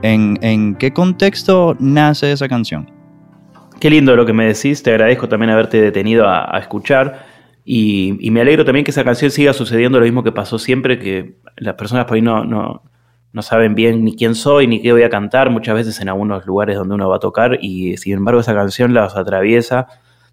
¿En, 0.02 0.74
qué 0.74 0.92
contexto 0.92 1.76
nace 1.78 2.32
esa 2.32 2.48
canción? 2.48 2.90
Qué 3.78 3.90
lindo 3.90 4.16
lo 4.16 4.26
que 4.26 4.32
me 4.32 4.46
decís, 4.46 4.82
te 4.82 4.90
agradezco 4.90 5.28
también 5.28 5.50
haberte 5.50 5.80
detenido 5.80 6.28
a 6.28 6.58
escuchar. 6.58 7.31
Y, 7.64 8.30
me 8.30 8.40
alegro 8.40 8.64
también 8.64 8.84
que 8.84 8.90
esa 8.90 9.04
canción 9.04 9.30
siga 9.30 9.52
sucediendo 9.52 9.98
lo 9.98 10.04
mismo 10.04 10.22
que 10.22 10.32
pasó 10.32 10.58
siempre, 10.58 10.98
que 10.98 11.36
las 11.56 11.74
personas 11.74 12.06
por 12.06 12.16
ahí 12.16 12.22
no, 12.22 12.44
no, 12.44 12.82
no, 13.32 13.42
saben 13.42 13.74
bien 13.74 14.04
ni 14.04 14.16
quién 14.16 14.34
soy 14.34 14.66
ni 14.66 14.82
qué 14.82 14.92
voy 14.92 15.04
a 15.04 15.10
cantar, 15.10 15.50
muchas 15.50 15.74
veces 15.74 16.00
en 16.00 16.08
algunos 16.08 16.44
lugares 16.44 16.76
donde 16.76 16.94
uno 16.94 17.08
va 17.08 17.16
a 17.16 17.20
tocar, 17.20 17.58
y 17.60 17.96
sin 17.98 18.14
embargo 18.14 18.40
esa 18.40 18.54
canción 18.54 18.94
las 18.94 19.16
atraviesa. 19.16 19.86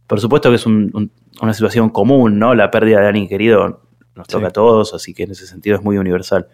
Por 0.08 0.20
supuesto 0.20 0.50
que 0.50 0.56
es 0.56 0.66
una 0.66 1.54
situación 1.54 1.90
común, 1.90 2.40
¿no? 2.40 2.56
La 2.56 2.72
pérdida 2.72 3.00
de 3.00 3.08
alguien 3.08 3.28
querido 3.28 3.82
nos 4.16 4.28
toca 4.28 4.48
a 4.48 4.52
todos, 4.52 4.96
así 4.96 5.14
que 5.14 5.24
en 5.24 5.32
ese 5.32 5.46
sentido 5.46 5.78
es 5.78 5.84
muy 5.84 6.00
universal. 6.00 6.48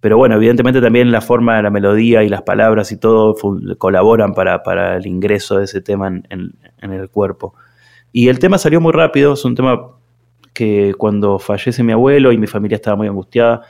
Pero 0.00 0.16
bueno, 0.16 0.34
evidentemente 0.34 0.80
también 0.80 1.12
la 1.12 1.20
forma 1.20 1.56
de 1.56 1.62
la 1.62 1.70
melodía 1.70 2.24
y 2.24 2.28
las 2.28 2.42
palabras 2.42 2.90
y 2.90 2.96
todo 2.96 3.36
colaboran 3.78 4.34
para, 4.34 4.64
para, 4.64 4.96
el 4.96 5.06
ingreso 5.06 5.58
de 5.58 5.66
ese 5.66 5.80
tema 5.80 6.08
en, 6.08 6.24
en 6.28 6.92
el 6.92 7.08
cuerpo. 7.08 7.54
Y 8.10 8.28
el 8.28 8.40
tema 8.40 8.58
salió 8.58 8.80
muy 8.80 8.92
rápido, 8.92 9.34
es 9.34 9.44
un 9.44 9.54
tema 9.54 9.92
que 10.58 10.94
cuando 10.98 11.38
fallece 11.38 11.84
mi 11.84 11.92
abuelo 11.92 12.32
y 12.32 12.38
mi 12.38 12.48
familia 12.48 12.74
estaba 12.74 12.96
muy 12.96 13.06
angustiada, 13.06 13.62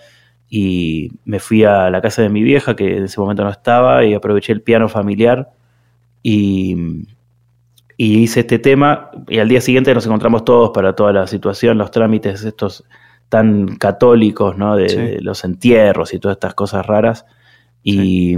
y 0.49 1.11
me 1.27 1.39
fui 1.39 1.65
a 1.65 1.91
la 1.91 2.01
casa 2.01 2.23
de 2.23 2.31
mi 2.31 2.43
vieja, 2.43 2.75
que 2.75 2.97
en 2.97 3.05
ese 3.05 3.21
momento 3.21 3.45
no 3.45 3.51
estaba, 3.51 4.07
y 4.07 4.15
aproveché 4.15 4.53
el 4.53 4.63
piano 4.63 4.89
familiar 4.89 5.51
y, 6.23 7.05
hice 7.99 8.41
este 8.41 8.59
tema. 8.59 9.11
Y 9.29 9.41
al 9.41 9.49
día 9.49 9.61
siguiente 9.61 9.93
nos 9.93 10.07
encontramos 10.07 10.45
todos 10.45 10.71
para 10.71 10.95
toda 10.95 11.13
la 11.13 11.27
situación, 11.27 11.77
los 11.77 11.91
trámites 11.91 12.45
estos 12.45 12.85
tan 13.29 13.77
católicos, 13.77 14.57
¿no? 14.57 14.77
De, 14.77 15.19
los 15.21 15.45
entierros 15.45 16.15
y 16.15 16.19
todas 16.19 16.37
estas 16.37 16.55
cosas 16.55 16.87
raras. 16.87 17.27
Y, 17.83 18.37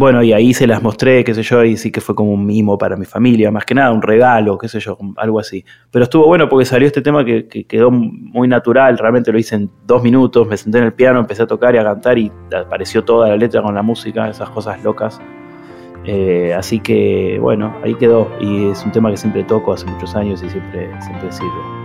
bueno, 0.00 0.22
y 0.22 0.32
ahí 0.32 0.54
se 0.54 0.66
las 0.66 0.82
mostré, 0.82 1.22
qué 1.24 1.34
sé 1.34 1.42
yo, 1.42 1.62
y 1.62 1.76
sí 1.76 1.92
que 1.92 2.00
fue 2.00 2.14
como 2.14 2.32
un 2.32 2.46
mimo 2.46 2.78
para 2.78 2.96
mi 2.96 3.04
familia, 3.04 3.50
más 3.50 3.66
que 3.66 3.74
nada 3.74 3.92
un 3.92 4.00
regalo, 4.00 4.56
qué 4.56 4.66
sé 4.66 4.80
yo, 4.80 4.96
algo 5.18 5.38
así. 5.38 5.62
Pero 5.90 6.04
estuvo 6.04 6.26
bueno 6.26 6.48
porque 6.48 6.64
salió 6.64 6.86
este 6.86 7.02
tema 7.02 7.22
que, 7.22 7.46
quedó 7.68 7.90
muy 7.90 8.48
natural, 8.48 8.96
realmente 8.96 9.30
lo 9.30 9.38
hice 9.38 9.56
en 9.56 9.70
dos 9.84 10.02
minutos, 10.02 10.48
me 10.48 10.56
senté 10.56 10.78
en 10.78 10.84
el 10.84 10.94
piano, 10.94 11.20
empecé 11.20 11.42
a 11.42 11.46
tocar 11.46 11.74
y 11.74 11.78
a 11.78 11.84
cantar 11.84 12.16
y 12.16 12.32
apareció 12.50 13.04
toda 13.04 13.28
la 13.28 13.36
letra 13.36 13.60
con 13.60 13.74
la 13.74 13.82
música, 13.82 14.26
esas 14.26 14.48
cosas 14.48 14.82
locas. 14.82 15.20
Eh, 16.06 16.54
así 16.56 16.80
que 16.80 17.38
bueno, 17.38 17.76
ahí 17.84 17.94
quedó 17.96 18.26
y 18.40 18.70
es 18.70 18.82
un 18.82 18.92
tema 18.92 19.10
que 19.10 19.18
siempre 19.18 19.44
toco 19.44 19.74
hace 19.74 19.84
muchos 19.84 20.16
años 20.16 20.42
y 20.42 20.48
siempre, 20.48 20.88
siempre 21.02 21.30
sirve. 21.30 21.79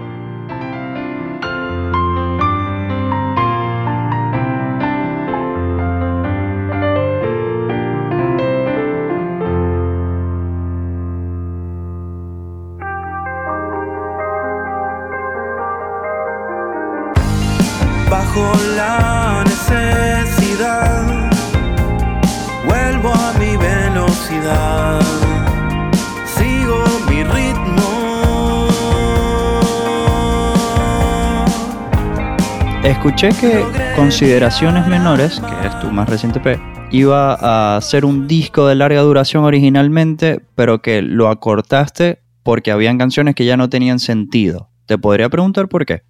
Escuché 32.84 33.30
que 33.30 33.64
Consideraciones 33.96 34.88
Menores, 34.88 35.40
que 35.40 35.68
es 35.68 35.80
tu 35.80 35.92
más 35.92 36.10
reciente 36.10 36.40
P, 36.40 36.60
iba 36.92 37.76
a 37.78 37.82
ser 37.82 38.06
un 38.06 38.28
disco 38.28 38.68
de 38.68 38.76
larga 38.76 39.02
duración 39.02 39.44
originalmente, 39.44 40.42
pero 40.56 40.82
que 40.82 41.02
lo 41.02 41.30
acortaste 41.30 42.20
porque 42.44 42.72
habían 42.72 42.98
canciones 42.98 43.36
que 43.36 43.46
ya 43.46 43.58
no 43.58 43.70
tenían 43.70 44.00
sentido. 44.00 44.70
¿Te 44.86 44.98
podría 44.98 45.30
preguntar 45.30 45.68
por 45.68 45.86
qué? 45.86 46.04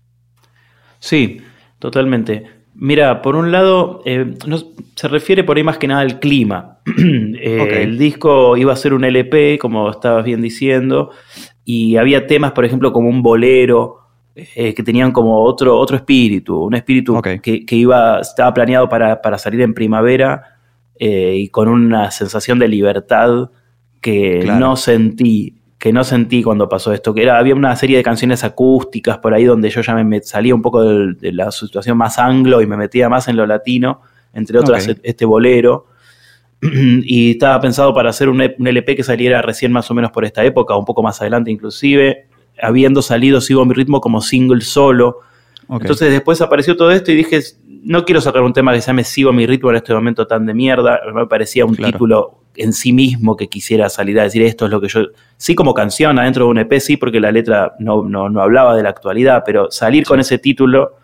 Sí, 1.00 1.42
totalmente. 1.80 2.55
Mira, 2.78 3.22
por 3.22 3.36
un 3.36 3.52
lado, 3.52 4.02
eh, 4.06 4.34
se 4.96 5.08
refiere 5.08 5.44
por 5.44 5.58
ahí 5.58 5.64
más 5.64 5.78
que 5.78 5.88
nada 5.88 6.02
al 6.02 6.20
clima. 6.20 6.80
Eh, 7.48 7.84
el 7.84 8.00
disco 8.00 8.58
iba 8.58 8.74
a 8.74 8.76
ser 8.76 8.94
un 8.94 9.04
LP, 9.04 9.60
como 9.60 9.92
estabas 9.92 10.26
bien 10.26 10.42
diciendo, 10.42 11.12
y 11.64 11.96
había 11.98 12.26
temas, 12.26 12.54
por 12.54 12.66
ejemplo, 12.66 12.92
como 12.92 13.08
un 13.08 13.22
bolero, 13.22 14.00
eh, 14.34 14.74
que 14.74 14.82
tenían 14.82 15.12
como 15.12 15.44
otro, 15.44 15.78
otro 15.78 15.96
espíritu, 15.96 16.64
un 16.64 16.74
espíritu 16.74 17.22
que, 17.22 17.64
iba, 17.70 18.20
estaba 18.20 18.52
planeado 18.52 18.90
para, 18.90 19.38
salir 19.38 19.62
en 19.62 19.76
primavera 19.76 20.58
y 20.98 21.50
con 21.50 21.68
una 21.68 22.10
sensación 22.10 22.58
de 22.58 22.68
libertad 22.68 23.52
que 24.02 24.46
no 24.46 24.76
sentí 24.76 25.54
que 25.86 25.94
no 25.94 26.04
sentí 26.04 26.42
cuando 26.42 26.68
pasó 26.68 26.94
esto, 26.94 27.14
que 27.14 27.22
era, 27.22 27.38
había 27.38 27.54
una 27.54 27.76
serie 27.76 27.98
de 27.98 28.02
canciones 28.02 28.44
acústicas 28.44 29.20
por 29.20 29.36
ahí 29.36 29.44
donde 29.44 29.70
yo 29.70 29.82
ya 29.82 29.94
me, 29.94 30.20
salía 30.24 30.56
un 30.56 30.64
poco 30.64 30.84
de, 30.84 31.32
la 31.32 31.52
situación 31.52 31.96
más 31.96 32.18
anglo 32.18 32.60
y 32.64 32.66
me 32.66 32.76
metía 32.76 33.08
más 33.08 33.28
en 33.28 33.36
lo 33.36 33.46
latino, 33.46 34.02
entre 34.34 34.58
otras 34.58 34.90
este 35.04 35.26
bolero, 35.26 35.86
y 36.64 37.34
estaba 37.34 37.62
pensado 37.62 37.94
para 37.94 38.10
hacer 38.10 38.30
un, 38.30 38.42
un, 38.42 38.68
LP 38.68 38.96
que 38.96 39.04
saliera 39.04 39.44
recién 39.44 39.72
más 39.72 39.92
o 39.92 39.94
menos 39.94 40.10
por 40.10 40.26
esta 40.26 40.44
época, 40.44 40.76
un 40.76 40.86
poco 40.86 41.04
más 41.04 41.22
adelante 41.22 41.52
inclusive, 41.52 42.30
habiendo 42.60 43.04
salido 43.04 43.40
Sigo 43.40 43.64
mi 43.64 43.76
ritmo 43.76 44.02
como 44.02 44.22
single 44.22 44.62
solo. 44.62 45.20
Entonces 45.70 46.10
después 46.10 46.42
apareció 46.42 46.76
todo 46.76 46.90
esto 46.90 47.12
y 47.12 47.16
dije, 47.16 47.42
no 47.86 48.04
quiero 48.04 48.20
sacar 48.20 48.42
un 48.42 48.52
tema 48.52 48.74
que 48.74 48.82
se 48.82 48.88
llame 48.88 49.04
Sigo 49.04 49.32
mi 49.32 49.46
ritmo 49.46 49.70
en 49.70 49.76
este 49.76 49.94
momento 49.94 50.26
tan 50.26 50.46
de 50.46 50.56
mierda. 50.56 51.00
Me 51.14 51.28
parecía 51.28 51.66
un 51.66 51.76
título 51.76 52.40
en 52.56 52.74
sí 52.74 52.92
mismo 52.92 53.36
que 53.36 53.48
quisiera 53.48 53.90
salir 53.90 54.20
a 54.20 54.24
decir 54.24 54.42
esto 54.42 54.66
es 54.66 54.72
lo 54.72 54.82
que 54.82 54.88
yo... 54.88 55.02
Sí 55.38 55.54
como 55.54 55.74
canción 55.74 56.18
adentro 56.18 56.46
de 56.46 56.52
un 56.52 56.58
EP, 56.58 56.80
sí, 56.80 56.98
porque 56.98 57.20
la 57.20 57.32
letra 57.32 57.76
no, 57.78 58.04
no, 58.04 58.42
hablaba 58.42 58.76
de 58.76 58.82
la 58.82 58.90
actualidad, 58.90 59.44
pero 59.46 59.70
salir 59.70 60.04
con 60.04 60.20
ese 60.20 60.40
título 60.40 60.96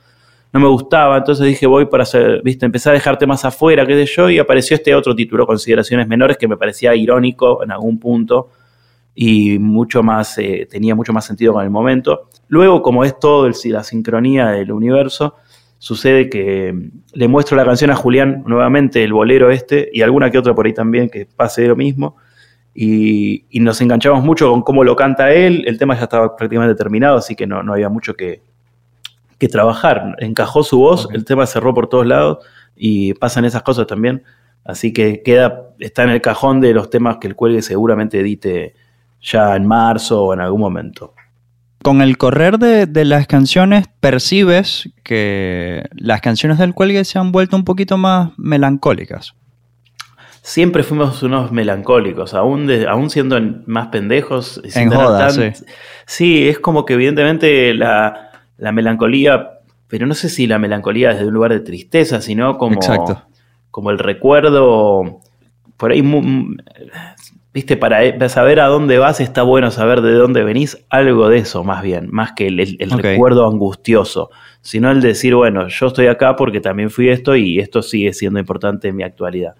no 0.53 0.59
me 0.59 0.67
gustaba, 0.67 1.17
entonces 1.17 1.45
dije 1.45 1.65
voy 1.67 1.85
para 1.85 2.03
hacer, 2.03 2.41
viste, 2.43 2.65
empecé 2.65 2.89
a 2.89 2.93
dejarte 2.93 3.25
más 3.25 3.45
afuera, 3.45 3.85
qué 3.85 4.05
sé 4.05 4.13
yo, 4.13 4.29
y 4.29 4.39
apareció 4.39 4.75
este 4.75 4.93
otro 4.95 5.15
título, 5.15 5.45
Consideraciones 5.45 6.07
Menores, 6.07 6.37
que 6.37 6.47
me 6.47 6.57
parecía 6.57 6.93
irónico 6.95 7.63
en 7.63 7.71
algún 7.71 7.99
punto, 7.99 8.49
y 9.13 9.59
mucho 9.59 10.03
más, 10.03 10.37
eh, 10.39 10.67
tenía 10.69 10.95
mucho 10.95 11.13
más 11.13 11.25
sentido 11.25 11.53
con 11.53 11.63
el 11.63 11.69
momento. 11.69 12.27
Luego, 12.47 12.81
como 12.81 13.05
es 13.05 13.17
todo 13.19 13.45
el, 13.45 13.53
la 13.65 13.83
sincronía 13.83 14.47
del 14.47 14.71
universo, 14.71 15.35
sucede 15.81 16.29
que 16.29 16.71
mm, 16.71 16.91
le 17.13 17.27
muestro 17.27 17.57
la 17.57 17.65
canción 17.65 17.89
a 17.89 17.95
Julián 17.95 18.43
nuevamente, 18.45 19.03
el 19.03 19.13
bolero 19.13 19.49
este, 19.49 19.89
y 19.91 20.03
alguna 20.03 20.29
que 20.29 20.37
otra 20.37 20.53
por 20.53 20.67
ahí 20.67 20.73
también 20.73 21.09
que 21.09 21.25
pase 21.25 21.67
lo 21.67 21.75
mismo. 21.75 22.17
Y, 22.73 23.45
nos 23.59 23.81
enganchamos 23.81 24.23
mucho 24.23 24.49
con 24.51 24.61
cómo 24.61 24.83
lo 24.83 24.95
canta 24.95 25.33
él. 25.33 25.63
El 25.67 25.79
tema 25.79 25.95
ya 25.95 26.03
estaba 26.03 26.35
prácticamente 26.37 26.75
terminado, 26.75 27.17
así 27.17 27.35
que 27.35 27.47
no, 27.47 27.57
había 27.73 27.89
mucho 27.89 28.13
que, 28.13 28.43
que, 29.39 29.47
trabajar. 29.47 30.15
Encajó 30.19 30.63
su 30.63 30.77
voz, 30.79 31.09
el 31.13 31.25
tema 31.25 31.47
cerró 31.47 31.73
por 31.73 31.89
todos 31.89 32.05
lados 32.05 32.45
y 32.75 33.15
pasan 33.15 33.45
esas 33.45 33.63
cosas 33.63 33.87
también. 33.87 34.23
Así 34.63 34.93
que 34.93 35.23
queda, 35.23 35.73
está 35.79 36.03
en 36.03 36.11
el 36.11 36.21
cajón 36.21 36.61
de 36.61 36.73
los 36.75 36.91
temas 36.91 37.17
que 37.17 37.27
el 37.27 37.35
cuelgue 37.35 37.63
seguramente 37.63 38.19
edite 38.19 38.75
ya 39.19 39.55
en 39.55 39.65
marzo 39.65 40.25
o 40.25 40.33
en 40.33 40.41
algún 40.41 40.61
momento. 40.61 41.15
Con 41.83 42.01
el 42.01 42.17
correr 42.17 42.59
de, 42.59 43.05
las 43.05 43.25
canciones, 43.25 43.87
percibes 43.99 44.89
que 45.03 45.83
las 45.95 46.21
canciones 46.21 46.59
del 46.59 46.73
cuelgue 46.73 47.03
se 47.05 47.17
han 47.17 47.31
vuelto 47.31 47.55
un 47.55 47.65
poquito 47.65 47.97
más 47.97 48.31
melancólicas. 48.37 49.33
Siempre 50.43 50.83
fuimos 50.83 51.23
unos 51.23 51.51
melancólicos, 51.51 52.33
aún, 52.33 52.69
aún 52.87 53.09
siendo 53.09 53.39
más 53.65 53.87
pendejos. 53.87 54.61
En 54.75 54.91
joda, 54.91 55.29
sí. 55.31 55.51
Sí, 56.05 56.47
es 56.47 56.59
como 56.59 56.85
que 56.85 56.93
evidentemente 56.93 57.73
la, 57.73 58.31
melancolía, 58.57 59.59
pero 59.87 60.05
no 60.05 60.13
sé 60.13 60.29
si 60.29 60.45
la 60.45 60.59
melancolía 60.59 61.09
desde 61.09 61.27
un 61.27 61.33
lugar 61.33 61.51
de 61.51 61.61
tristeza, 61.61 62.21
sino 62.21 62.57
como, 62.57 62.79
como 63.71 63.91
el 63.91 63.97
recuerdo, 63.97 65.21
por 65.81 65.91
ahí 65.91 66.03
Viste, 67.53 67.75
para, 67.75 68.29
saber 68.29 68.59
a 68.59 68.67
dónde 68.67 68.99
vas 68.99 69.19
está 69.19 69.41
bueno 69.41 69.71
saber 69.71 70.01
de 70.01 70.13
dónde 70.13 70.43
venís, 70.43 70.85
algo 70.89 71.27
de 71.27 71.39
eso 71.39 71.65
más 71.65 71.81
bien, 71.81 72.07
más 72.09 72.31
que 72.33 72.47
el, 72.47 72.77
recuerdo 72.91 73.45
angustioso, 73.45 74.29
sino 74.61 74.89
el 74.89 75.01
decir, 75.01 75.35
bueno, 75.35 75.67
yo 75.67 75.87
estoy 75.87 76.05
acá 76.07 76.37
porque 76.37 76.61
también 76.61 76.91
fui 76.91 77.09
esto 77.09 77.35
y 77.35 77.59
esto 77.59 77.81
sigue 77.81 78.13
siendo 78.13 78.39
importante 78.39 78.87
en 78.87 78.95
mi 78.95 79.03
actualidad. 79.03 79.55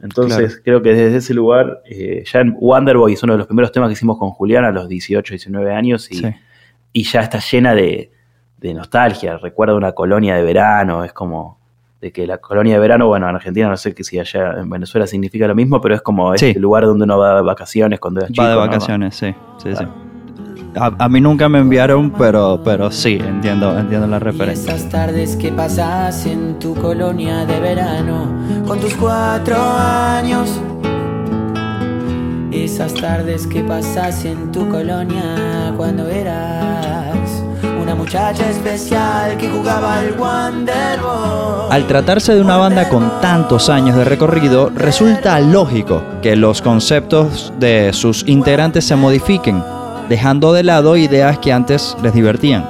Entonces 0.00 0.62
creo 0.64 0.80
que 0.80 0.94
desde 0.94 1.18
ese 1.18 1.34
lugar, 1.34 1.82
eh, 1.84 2.24
ya 2.24 2.40
en 2.40 2.56
Wonderboy 2.58 3.12
es 3.12 3.22
uno 3.24 3.34
de 3.34 3.38
los 3.38 3.46
primeros 3.46 3.72
temas 3.72 3.88
que 3.88 3.94
hicimos 3.94 4.16
con 4.16 4.30
Julián 4.30 4.64
a 4.64 4.70
los 4.70 4.88
18, 4.88 5.34
19 5.34 5.74
años 5.74 6.10
y, 6.10 6.22
y 6.92 7.02
ya 7.02 7.20
está 7.20 7.40
llena 7.40 7.74
de, 7.74 8.10
de 8.58 8.74
nostalgia, 8.74 9.36
recuerda 9.38 9.74
una 9.74 9.92
colonia 9.92 10.36
de 10.36 10.44
verano, 10.44 11.04
es 11.04 11.12
como 11.12 11.58
de 12.04 12.12
que 12.12 12.26
la 12.26 12.36
colonia 12.36 12.74
de 12.74 12.80
verano, 12.80 13.06
bueno, 13.06 13.26
en 13.30 13.34
Argentina 13.34 13.66
no 13.66 13.78
sé 13.78 13.94
si 13.98 14.18
allá 14.18 14.56
en 14.58 14.68
Venezuela 14.68 15.06
significa 15.06 15.48
lo 15.48 15.54
mismo, 15.54 15.80
pero 15.80 15.94
es 15.94 16.02
como 16.02 16.34
el 16.34 16.60
lugar 16.60 16.84
donde 16.84 17.04
uno 17.04 17.16
va 17.16 17.36
de 17.36 17.40
vacaciones 17.40 17.98
cuando 17.98 18.20
es 18.20 18.28
chico. 18.28 18.42
Va 18.42 18.50
de 18.50 18.56
vacaciones, 18.56 19.16
sí, 19.16 19.34
sí, 19.56 19.74
sí. 19.74 19.84
A, 20.76 21.08
mí 21.08 21.20
nunca 21.22 21.48
me 21.48 21.60
enviaron, 21.60 22.10
pero, 22.10 22.60
pero 22.62 22.90
sí, 22.90 23.18
entiendo, 23.24 23.78
entiendo 23.78 24.06
la 24.06 24.18
referencia. 24.18 24.74
Esas 24.74 24.90
tardes 24.90 25.34
que 25.36 25.50
pasas 25.50 26.26
en 26.26 26.58
tu 26.58 26.74
colonia 26.74 27.46
de 27.46 27.58
verano, 27.58 28.28
con 28.66 28.78
tus 28.80 28.92
cuatro 28.96 29.56
años. 29.56 30.60
Esas 32.52 32.92
tardes 32.92 33.46
que 33.46 33.62
pasas 33.62 34.26
en 34.26 34.52
tu 34.52 34.68
colonia 34.68 35.72
cuando 35.78 36.06
eras 36.08 36.93
una 37.94 38.02
muchacha 38.02 38.50
especial 38.50 39.36
que 39.38 39.48
jugaba 39.48 39.98
al 39.98 40.18
Wonderball. 40.18 41.70
Al 41.70 41.86
tratarse 41.86 42.34
de 42.34 42.40
una 42.40 42.56
banda 42.56 42.88
con 42.88 43.20
tantos 43.20 43.68
años 43.68 43.96
de 43.96 44.04
recorrido, 44.04 44.70
resulta 44.70 45.40
lógico 45.40 46.02
que 46.20 46.36
los 46.36 46.60
conceptos 46.60 47.52
de 47.58 47.92
sus 47.92 48.26
integrantes 48.28 48.84
se 48.84 48.96
modifiquen, 48.96 49.62
dejando 50.08 50.52
de 50.52 50.64
lado 50.64 50.96
ideas 50.96 51.38
que 51.38 51.52
antes 51.52 51.96
les 52.02 52.12
divertían. 52.12 52.64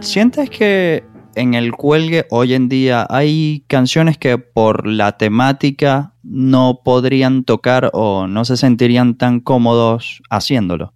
¿Sientes 0.00 0.50
que 0.50 1.04
en 1.34 1.54
el 1.54 1.72
cuelgue 1.72 2.26
hoy 2.30 2.54
en 2.54 2.68
día 2.68 3.06
hay 3.08 3.64
canciones 3.68 4.18
que 4.18 4.38
por 4.38 4.86
la 4.86 5.16
temática 5.16 6.14
no 6.22 6.80
podrían 6.84 7.44
tocar 7.44 7.90
o 7.94 8.26
no 8.26 8.44
se 8.44 8.56
sentirían 8.56 9.16
tan 9.16 9.40
cómodos 9.40 10.22
haciéndolo? 10.28 10.92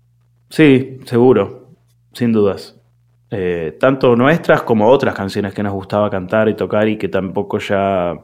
Sí, 0.50 0.99
seguro 1.07 1.62
sin 2.12 2.33
dudas. 2.33 2.78
eh, 3.35 3.78
tanto 3.81 4.14
nuestras 4.14 4.61
como 4.62 4.88
otras 4.88 5.14
canciones 5.14 5.54
que 5.54 5.62
nos 5.62 5.73
gustaba 5.73 6.11
cantar 6.11 6.50
y 6.50 6.54
tocar 6.54 6.87
y 6.87 6.99
que 6.99 7.09
tampoco 7.09 7.59
ya 7.59 8.14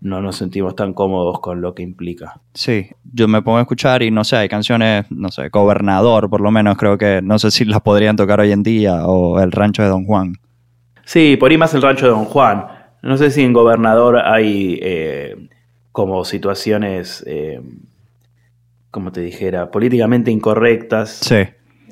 no 0.00 0.22
nos 0.22 0.36
sentimos 0.36 0.74
tan 0.74 0.94
cómodos 0.94 1.40
con 1.40 1.60
lo 1.60 1.74
que 1.74 1.82
implica. 1.82 2.40
Sí, 2.54 2.88
yo 3.12 3.28
me 3.28 3.42
pongo 3.42 3.58
a 3.58 3.62
escuchar 3.62 4.02
y 4.02 4.10
no 4.10 4.24
sé, 4.24 4.36
hay 4.36 4.48
canciones, 4.48 5.04
no 5.10 5.30
sé, 5.30 5.48
Gobernador, 5.50 6.30
por 6.30 6.40
lo 6.40 6.50
menos 6.50 6.76
creo 6.76 6.96
que, 6.96 7.20
no 7.22 7.38
sé 7.38 7.50
si 7.50 7.64
las 7.64 7.80
podrían 7.82 8.16
tocar 8.16 8.40
hoy 8.40 8.52
en 8.52 8.62
día, 8.62 9.06
o 9.06 9.40
El 9.40 9.52
Rancho 9.52 9.82
de 9.82 9.88
Don 9.88 10.04
Juan. 10.04 10.34
Sí, 11.04 11.36
por 11.36 11.50
ahí 11.50 11.58
más 11.58 11.74
El 11.74 11.82
Rancho 11.82 12.06
de 12.06 12.12
Don 12.12 12.24
Juan. 12.24 12.66
No 13.02 13.16
sé 13.16 13.30
si 13.30 13.42
en 13.42 13.52
Gobernador 13.52 14.18
hay 14.18 14.78
eh, 14.82 15.48
como 15.92 16.24
situaciones, 16.24 17.22
eh, 17.26 17.60
como 18.90 19.12
te 19.12 19.20
dijera, 19.20 19.70
políticamente 19.70 20.30
incorrectas. 20.30 21.10
Sí. 21.10 21.44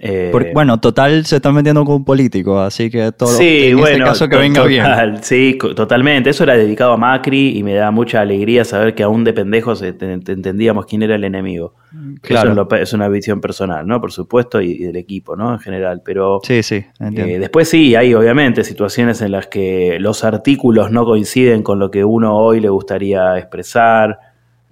Eh, 0.06 0.28
Porque, 0.30 0.50
bueno, 0.52 0.78
total 0.80 1.24
se 1.24 1.36
están 1.36 1.54
metiendo 1.54 1.82
con 1.82 1.94
un 1.94 2.04
político, 2.04 2.60
así 2.60 2.90
que 2.90 3.10
todo 3.12 3.30
Sí, 3.30 3.44
en 3.48 3.62
este 3.70 3.74
bueno, 3.76 4.04
caso 4.04 4.28
que 4.28 4.36
venga 4.36 4.62
bien. 4.64 4.84
Sí, 5.22 5.56
totalmente. 5.74 6.28
Eso 6.28 6.44
era 6.44 6.58
dedicado 6.58 6.92
a 6.92 6.98
Macri 6.98 7.56
y 7.56 7.62
me 7.62 7.72
da 7.72 7.90
mucha 7.90 8.20
alegría 8.20 8.66
saber 8.66 8.94
que 8.94 9.02
aún 9.02 9.24
de 9.24 9.32
pendejos 9.32 9.80
te- 9.80 9.94
te 9.94 10.12
entendíamos 10.32 10.84
quién 10.84 11.02
era 11.04 11.14
el 11.14 11.24
enemigo. 11.24 11.74
Claro. 12.20 12.40
Eso 12.42 12.50
es, 12.50 12.56
lo 12.56 12.68
pe- 12.68 12.82
es 12.82 12.92
una 12.92 13.08
visión 13.08 13.40
personal, 13.40 13.86
¿no? 13.86 13.98
Por 13.98 14.12
supuesto, 14.12 14.60
y, 14.60 14.72
y 14.72 14.78
del 14.84 14.96
equipo, 14.96 15.36
¿no? 15.36 15.54
En 15.54 15.58
general. 15.60 16.02
Pero 16.04 16.40
Sí, 16.42 16.62
sí, 16.62 16.84
entiendo. 17.00 17.32
eh, 17.36 17.38
después 17.38 17.66
sí, 17.70 17.94
hay 17.94 18.12
obviamente 18.12 18.62
situaciones 18.62 19.22
en 19.22 19.32
las 19.32 19.46
que 19.46 19.96
los 20.00 20.22
artículos 20.22 20.90
no 20.90 21.06
coinciden 21.06 21.62
con 21.62 21.78
lo 21.78 21.90
que 21.90 22.04
uno 22.04 22.36
hoy 22.36 22.60
le 22.60 22.68
gustaría 22.68 23.38
expresar. 23.38 24.18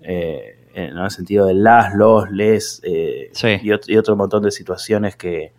eh, 0.03 0.59
en 0.75 0.97
el 0.99 1.11
sentido 1.11 1.47
de 1.47 1.55
las, 1.55 1.95
los, 1.95 2.31
les, 2.31 2.81
eh, 2.85 3.31
Sí. 3.33 3.49
y, 3.63 3.69
ot- 3.69 3.89
y 3.89 3.97
otro 3.97 4.17
montón 4.17 4.43
de 4.43 4.51
situaciones 4.51 5.17
que, 5.17 5.53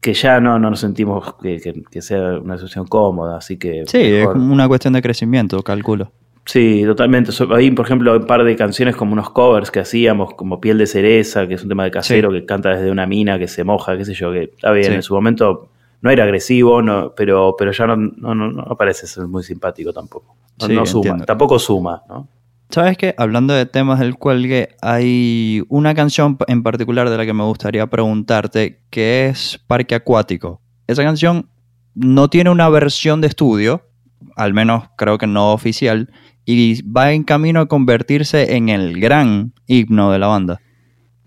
que 0.00 0.14
ya 0.14 0.40
no, 0.40 0.58
no 0.58 0.70
nos 0.70 0.80
sentimos 0.80 1.34
que, 1.42 1.60
que- 1.60 1.82
que 1.90 2.02
sea 2.02 2.38
una 2.38 2.56
situación 2.56 2.86
cómoda, 2.86 3.36
así 3.36 3.58
que... 3.58 3.84
sí, 3.86 3.98
es 4.00 4.20
mejor. 4.26 4.36
una 4.38 4.66
cuestión 4.68 4.94
de 4.94 5.02
crecimiento, 5.02 5.62
calculo. 5.62 6.10
Sí, 6.46 6.82
totalmente. 6.86 7.32
So- 7.32 7.54
Ahí, 7.54 7.70
por 7.70 7.84
ejemplo, 7.84 8.16
un 8.16 8.26
par 8.26 8.42
de 8.44 8.56
canciones 8.56 8.96
como 8.96 9.12
unos 9.12 9.30
covers 9.30 9.70
que 9.70 9.80
hacíamos, 9.80 10.34
como 10.34 10.60
Piel 10.60 10.78
de 10.78 10.86
Cereza, 10.86 11.46
que 11.46 11.54
es 11.54 11.62
un 11.62 11.68
tema 11.68 11.84
de 11.84 11.90
casero 11.90 12.30
que 12.32 12.46
canta 12.46 12.70
desde 12.70 12.90
una 12.90 13.06
mina 13.06 13.38
que 13.38 13.46
se 13.46 13.62
moja, 13.62 13.96
qué 13.96 14.04
sé 14.06 14.14
yo, 14.14 14.32
que 14.32 14.44
está 14.44 14.72
bien, 14.72 14.86
Sí. 14.86 14.92
en 14.94 15.02
su 15.02 15.14
momento 15.14 15.68
no 16.02 16.10
era 16.10 16.24
agresivo, 16.24 16.80
no, 16.80 17.12
pero, 17.14 17.54
pero 17.58 17.72
ya 17.72 17.86
no, 17.86 17.94
no, 17.94 18.34
no, 18.34 18.50
no 18.50 18.76
parece 18.76 19.06
ser 19.06 19.26
muy 19.28 19.42
simpático 19.42 19.92
tampoco. 19.92 20.34
No, 20.60 20.66
Sí, 20.66 20.72
no 20.74 20.86
suma, 20.86 21.00
entiendo. 21.02 21.24
tampoco 21.26 21.58
suma, 21.58 22.02
¿no? 22.08 22.26
¿Sabes 22.70 22.96
qué? 22.96 23.16
Hablando 23.18 23.52
de 23.52 23.66
temas 23.66 23.98
del 23.98 24.14
cuelgue, 24.14 24.68
hay 24.80 25.64
una 25.68 25.92
canción 25.92 26.38
en 26.46 26.62
particular 26.62 27.10
de 27.10 27.16
la 27.16 27.26
que 27.26 27.32
me 27.32 27.42
gustaría 27.42 27.88
preguntarte, 27.88 28.80
que 28.90 29.26
es 29.26 29.60
Parque 29.66 29.96
Acuático. 29.96 30.62
Esa 30.86 31.02
canción 31.02 31.48
no 31.96 32.30
tiene 32.30 32.48
una 32.50 32.68
versión 32.68 33.20
de 33.20 33.26
estudio, 33.26 33.88
al 34.36 34.54
menos 34.54 34.84
creo 34.96 35.18
que 35.18 35.26
no 35.26 35.52
oficial, 35.52 36.10
y 36.44 36.82
va 36.82 37.12
en 37.12 37.24
camino 37.24 37.58
a 37.58 37.66
convertirse 37.66 38.54
en 38.54 38.68
el 38.68 39.00
gran 39.00 39.52
himno 39.66 40.12
de 40.12 40.20
la 40.20 40.28
banda. 40.28 40.60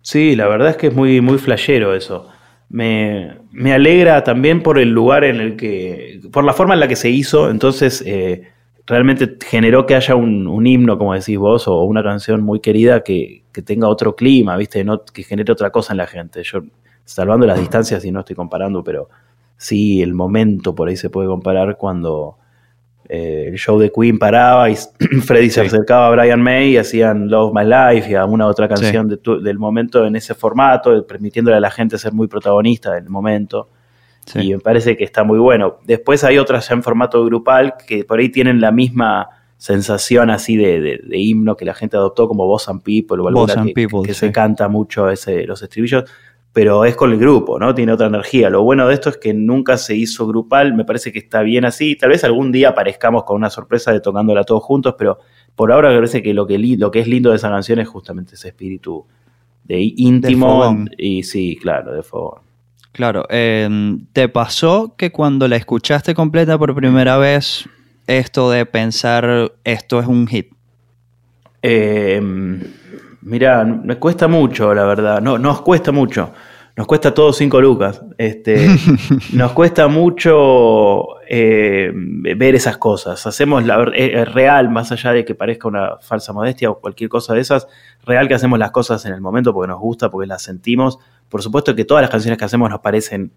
Sí, 0.01 0.37
la 0.37 0.47
verdad 0.47 0.69
es 0.69 0.77
que 0.77 0.87
es 0.87 0.95
muy, 0.95 1.19
muy 1.19 1.39
flashero 1.39 1.93
eso. 1.93 2.29
Me, 2.69 3.37
me 3.51 3.73
alegra 3.73 4.23
también 4.23 4.63
por 4.63 4.79
el 4.79 4.91
lugar 4.91 5.25
en 5.25 5.41
el 5.41 5.57
que, 5.57 6.21
por 6.31 6.45
la 6.45 6.53
forma 6.53 6.73
en 6.73 6.79
la 6.79 6.87
que 6.87 6.95
se 6.95 7.09
hizo, 7.09 7.49
entonces 7.49 8.01
eh, 8.05 8.43
realmente 8.85 9.37
generó 9.45 9.85
que 9.85 9.95
haya 9.95 10.15
un, 10.15 10.47
un 10.47 10.67
himno, 10.67 10.97
como 10.97 11.13
decís 11.13 11.37
vos, 11.37 11.67
o 11.67 11.83
una 11.83 12.03
canción 12.03 12.41
muy 12.41 12.59
querida 12.59 13.01
que, 13.03 13.43
que 13.51 13.61
tenga 13.61 13.87
otro 13.87 14.15
clima, 14.15 14.57
¿viste? 14.57 14.83
No, 14.83 15.03
que 15.05 15.23
genere 15.23 15.51
otra 15.53 15.69
cosa 15.71 15.93
en 15.93 15.97
la 15.97 16.07
gente. 16.07 16.43
Yo, 16.43 16.59
salvando 17.05 17.45
las 17.45 17.59
distancias 17.59 18.03
y 18.05 18.11
no 18.11 18.19
estoy 18.21 18.35
comparando, 18.35 18.83
pero 18.83 19.09
sí, 19.57 20.01
el 20.01 20.13
momento 20.13 20.75
por 20.75 20.89
ahí 20.89 20.97
se 20.97 21.09
puede 21.09 21.27
comparar 21.27 21.77
cuando 21.77 22.37
eh, 23.09 23.45
el 23.49 23.57
show 23.57 23.77
de 23.79 23.91
Queen 23.91 24.17
paraba 24.17 24.69
y 24.69 24.75
Freddy 25.25 25.49
se 25.49 25.61
acercaba 25.61 26.07
a 26.07 26.11
Brian 26.11 26.41
May 26.41 26.71
y 26.71 26.77
hacían 26.77 27.29
Love 27.29 27.53
My 27.53 27.63
Life 27.65 28.09
y 28.11 28.15
alguna 28.15 28.47
otra 28.47 28.67
canción 28.67 29.07
de 29.09 29.17
tu- 29.17 29.41
del 29.41 29.59
momento 29.59 30.05
en 30.05 30.15
ese 30.15 30.33
formato, 30.33 31.05
permitiéndole 31.05 31.57
a 31.57 31.59
la 31.59 31.71
gente 31.71 31.97
ser 31.97 32.13
muy 32.13 32.27
protagonista 32.27 32.91
del 32.93 33.09
momento. 33.09 33.69
Sí. 34.25 34.39
Y 34.39 34.53
me 34.53 34.59
parece 34.59 34.95
que 34.97 35.03
está 35.03 35.23
muy 35.23 35.39
bueno. 35.39 35.77
Después 35.85 36.23
hay 36.23 36.37
otras 36.37 36.69
ya 36.69 36.75
en 36.75 36.83
formato 36.83 37.23
grupal 37.25 37.75
que 37.87 38.03
por 38.05 38.19
ahí 38.19 38.29
tienen 38.29 38.61
la 38.61 38.71
misma 38.71 39.27
sensación 39.57 40.29
así 40.29 40.55
de, 40.57 40.79
de- 40.81 41.01
de 41.03 41.17
himno 41.17 41.55
que 41.55 41.65
la 41.65 41.73
gente 41.73 41.95
adoptó 41.97 42.27
como 42.27 42.45
Boss 42.47 42.67
and 42.69 42.81
People 42.83 43.21
o 43.21 43.27
alguna 43.27 43.65
que, 43.65 43.73
People, 43.73 44.01
que 44.05 44.13
sí. 44.13 44.21
se 44.21 44.31
canta 44.31 44.67
mucho 44.67 45.09
ese, 45.09 45.45
los 45.45 45.61
estribillos, 45.63 46.03
pero 46.51 46.85
es 46.85 46.95
con 46.95 47.11
el 47.11 47.17
grupo, 47.17 47.57
¿no? 47.59 47.73
Tiene 47.73 47.93
otra 47.93 48.07
energía. 48.07 48.49
Lo 48.49 48.61
bueno 48.63 48.87
de 48.87 48.93
esto 48.93 49.09
es 49.09 49.17
que 49.17 49.33
nunca 49.33 49.77
se 49.77 49.95
hizo 49.95 50.27
grupal, 50.27 50.73
me 50.73 50.85
parece 50.85 51.11
que 51.11 51.19
está 51.19 51.41
bien 51.41 51.65
así. 51.65 51.95
Tal 51.95 52.09
vez 52.09 52.23
algún 52.23 52.51
día 52.51 52.69
aparezcamos 52.69 53.23
con 53.23 53.37
una 53.37 53.49
sorpresa 53.49 53.91
de 53.91 54.01
tocándola 54.01 54.43
todos 54.43 54.63
juntos, 54.63 54.95
pero 54.97 55.17
por 55.55 55.71
ahora 55.71 55.89
me 55.89 55.95
parece 55.95 56.21
que 56.21 56.33
lo 56.33 56.45
que, 56.45 56.57
li- 56.57 56.77
lo 56.77 56.91
que 56.91 56.99
es 56.99 57.07
lindo 57.07 57.29
de 57.31 57.37
esa 57.37 57.49
canción 57.49 57.79
es 57.79 57.87
justamente 57.87 58.35
ese 58.35 58.49
espíritu 58.49 59.05
de 59.63 59.79
íntimo. 59.95 60.47
fogón. 60.47 60.89
y 60.97 61.23
sí, 61.23 61.57
claro, 61.61 61.93
de 61.93 62.03
fogón. 62.03 62.41
Claro, 62.93 63.25
eh, 63.29 63.67
¿te 64.13 64.29
pasó 64.29 64.93
que 64.95 65.11
cuando 65.11 65.47
la 65.47 65.55
escuchaste 65.55 66.13
completa 66.13 66.59
por 66.59 66.75
primera 66.75 67.17
vez, 67.17 67.67
esto 68.05 68.51
de 68.51 68.67
pensar 68.67 69.51
esto 69.63 69.99
es 69.99 70.05
un 70.05 70.27
hit? 70.27 70.51
Eh, 71.63 72.21
mira, 73.21 73.63
me 73.63 73.97
cuesta 73.97 74.27
mucho, 74.27 74.75
la 74.75 74.85
verdad. 74.85 75.21
No, 75.21 75.39
nos 75.39 75.61
cuesta 75.61 75.91
mucho. 75.91 76.33
Nos 76.75 76.87
cuesta 76.87 77.13
todo 77.13 77.31
cinco 77.33 77.61
lucas. 77.61 78.01
Este, 78.17 78.67
nos 79.33 79.51
cuesta 79.51 79.87
mucho 79.87 81.05
eh, 81.27 81.91
ver 81.93 82.55
esas 82.55 82.77
cosas. 82.77 83.25
Hacemos 83.27 83.63
la 83.65 83.91
eh, 83.93 84.25
real, 84.25 84.69
más 84.69 84.91
allá 84.91 85.11
de 85.13 85.23
que 85.23 85.35
parezca 85.35 85.67
una 85.67 85.97
falsa 86.01 86.33
modestia 86.33 86.71
o 86.71 86.79
cualquier 86.79 87.09
cosa 87.09 87.35
de 87.35 87.41
esas, 87.41 87.67
real 88.05 88.27
que 88.27 88.33
hacemos 88.33 88.57
las 88.57 88.71
cosas 88.71 89.05
en 89.05 89.13
el 89.13 89.21
momento 89.21 89.53
porque 89.53 89.67
nos 89.69 89.79
gusta, 89.79 90.09
porque 90.09 90.27
las 90.27 90.41
sentimos. 90.41 90.97
Por 91.29 91.43
supuesto 91.43 91.75
que 91.75 91.85
todas 91.85 92.01
las 92.01 92.09
canciones 92.09 92.39
que 92.39 92.45
hacemos 92.45 92.69
nos 92.71 92.79
parecen, 92.79 93.31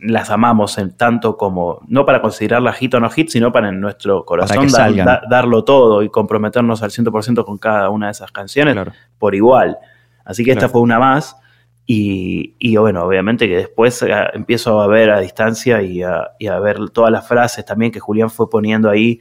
las 0.00 0.28
amamos 0.30 0.76
en 0.76 0.90
tanto 0.96 1.36
como, 1.38 1.80
no 1.88 2.04
para 2.04 2.20
considerarlas 2.20 2.76
hit 2.76 2.92
o 2.94 3.00
no 3.00 3.08
hit, 3.08 3.30
sino 3.30 3.52
para 3.52 3.70
en 3.70 3.80
nuestro 3.80 4.24
corazón 4.26 4.58
dar- 4.78 4.90
da- 5.06 5.22
darlo 5.30 5.64
todo 5.64 6.02
y 6.02 6.10
comprometernos 6.10 6.82
al 6.82 6.90
100% 6.90 7.44
con 7.46 7.56
cada 7.56 7.88
una 7.88 8.06
de 8.06 8.12
esas 8.12 8.30
canciones 8.32 8.74
Claro. 8.74 8.92
por 9.18 9.34
igual. 9.34 9.78
Así 10.26 10.44
que 10.44 10.50
esta 10.52 10.68
fue 10.68 10.82
una 10.82 10.98
más. 10.98 11.36
Y, 11.88 12.76
bueno, 12.76 13.04
obviamente 13.04 13.46
que 13.46 13.56
después 13.56 14.02
eh, 14.02 14.08
empiezo 14.34 14.80
a 14.80 14.88
ver 14.88 15.10
a 15.10 15.20
distancia 15.20 15.82
y 15.82 16.02
a, 16.02 16.58
ver 16.60 16.90
todas 16.90 17.12
las 17.12 17.28
frases 17.28 17.64
también 17.64 17.92
que 17.92 18.00
Julián 18.00 18.28
fue 18.28 18.50
poniendo 18.50 18.90
ahí, 18.90 19.20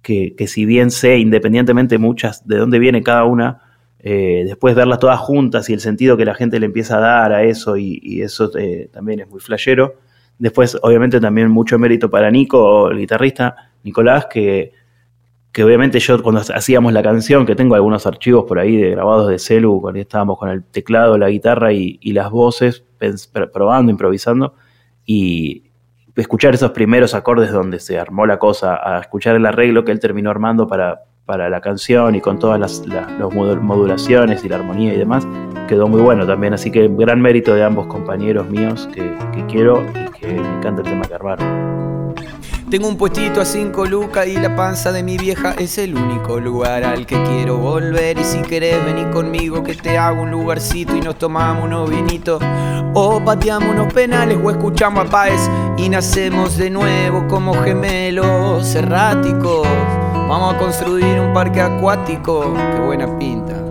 que, 0.00 0.34
que 0.34 0.46
si 0.46 0.64
bien 0.64 0.90
sé 0.90 1.18
independientemente 1.18 1.98
muchas 1.98 2.46
de 2.46 2.56
dónde 2.56 2.78
viene 2.78 3.02
cada 3.02 3.24
una, 3.24 3.60
eh, 4.08 4.44
después 4.46 4.74
verlas 4.74 4.98
todas 4.98 5.18
juntas 5.18 5.68
y 5.68 5.72
el 5.72 5.80
sentido 5.80 6.16
que 6.16 6.24
la 6.24 6.34
gente 6.34 6.60
le 6.60 6.66
empieza 6.66 6.98
a 6.98 7.00
dar 7.00 7.32
a 7.32 7.42
eso 7.42 7.76
y, 7.76 7.98
y 8.02 8.22
eso 8.22 8.50
eh, 8.56 8.88
también 8.92 9.20
es 9.20 9.28
muy 9.28 9.40
flashero. 9.40 9.96
Después, 10.38 10.78
obviamente, 10.82 11.18
también 11.20 11.50
mucho 11.50 11.78
mérito 11.78 12.08
para 12.08 12.30
Nico, 12.30 12.90
el 12.90 12.98
guitarrista, 12.98 13.72
Nicolás, 13.82 14.26
que, 14.26 14.72
que 15.56 15.64
obviamente 15.64 16.00
yo 16.00 16.22
cuando 16.22 16.42
hacíamos 16.54 16.92
la 16.92 17.02
canción, 17.02 17.46
que 17.46 17.54
tengo 17.54 17.76
algunos 17.76 18.06
archivos 18.06 18.44
por 18.44 18.58
ahí 18.58 18.76
de 18.76 18.90
grabados 18.90 19.28
de 19.28 19.38
celu, 19.38 19.80
cuando 19.80 19.98
estábamos 19.98 20.38
con 20.38 20.50
el 20.50 20.62
teclado, 20.62 21.16
la 21.16 21.30
guitarra 21.30 21.72
y, 21.72 21.98
y 22.02 22.12
las 22.12 22.30
voces, 22.30 22.84
probando, 23.54 23.90
improvisando, 23.90 24.52
y 25.06 25.70
escuchar 26.14 26.52
esos 26.52 26.72
primeros 26.72 27.14
acordes 27.14 27.52
donde 27.52 27.80
se 27.80 27.98
armó 27.98 28.26
la 28.26 28.38
cosa, 28.38 28.78
a 28.84 29.00
escuchar 29.00 29.34
el 29.34 29.46
arreglo 29.46 29.82
que 29.82 29.92
él 29.92 29.98
terminó 29.98 30.28
armando 30.28 30.66
para, 30.66 31.04
para 31.24 31.48
la 31.48 31.62
canción 31.62 32.14
y 32.14 32.20
con 32.20 32.38
todas 32.38 32.60
las, 32.60 32.86
las 32.86 33.08
modulaciones 33.32 34.44
y 34.44 34.50
la 34.50 34.56
armonía 34.56 34.92
y 34.92 34.98
demás, 34.98 35.26
quedó 35.68 35.88
muy 35.88 36.02
bueno 36.02 36.26
también. 36.26 36.52
Así 36.52 36.70
que 36.70 36.86
gran 36.86 37.22
mérito 37.22 37.54
de 37.54 37.64
ambos 37.64 37.86
compañeros 37.86 38.46
míos 38.50 38.90
que, 38.92 39.16
que 39.32 39.46
quiero 39.46 39.86
y 39.88 40.20
que 40.20 40.26
me 40.34 40.58
encanta 40.58 40.82
el 40.82 40.88
tema 40.88 41.06
que 41.08 41.14
armaron. 41.14 41.75
Tengo 42.70 42.88
un 42.88 42.96
puestito 42.96 43.40
a 43.40 43.44
cinco 43.44 43.86
lucas 43.86 44.26
y 44.26 44.36
la 44.36 44.56
panza 44.56 44.90
de 44.90 45.04
mi 45.04 45.16
vieja 45.16 45.54
es 45.56 45.78
el 45.78 45.94
único 45.94 46.40
lugar 46.40 46.82
al 46.82 47.06
que 47.06 47.22
quiero 47.22 47.58
volver. 47.58 48.18
Y 48.18 48.24
si 48.24 48.42
querés 48.42 48.84
venir 48.84 49.08
conmigo 49.10 49.62
que 49.62 49.76
te 49.76 49.96
hago 49.96 50.22
un 50.22 50.32
lugarcito 50.32 50.96
y 50.96 51.00
nos 51.00 51.16
tomamos 51.16 51.64
unos 51.64 51.88
vinitos. 51.88 52.42
O 52.92 53.22
pateamos 53.24 53.68
unos 53.68 53.92
penales 53.92 54.36
o 54.42 54.50
escuchamos 54.50 55.06
a 55.06 55.08
Páez 55.08 55.48
y 55.76 55.88
nacemos 55.88 56.56
de 56.56 56.70
nuevo 56.70 57.28
como 57.28 57.54
gemelos 57.54 58.74
erráticos. 58.74 59.68
Vamos 60.28 60.54
a 60.54 60.58
construir 60.58 61.20
un 61.20 61.32
parque 61.32 61.60
acuático. 61.60 62.52
Qué 62.74 62.80
buena 62.80 63.16
pinta. 63.16 63.65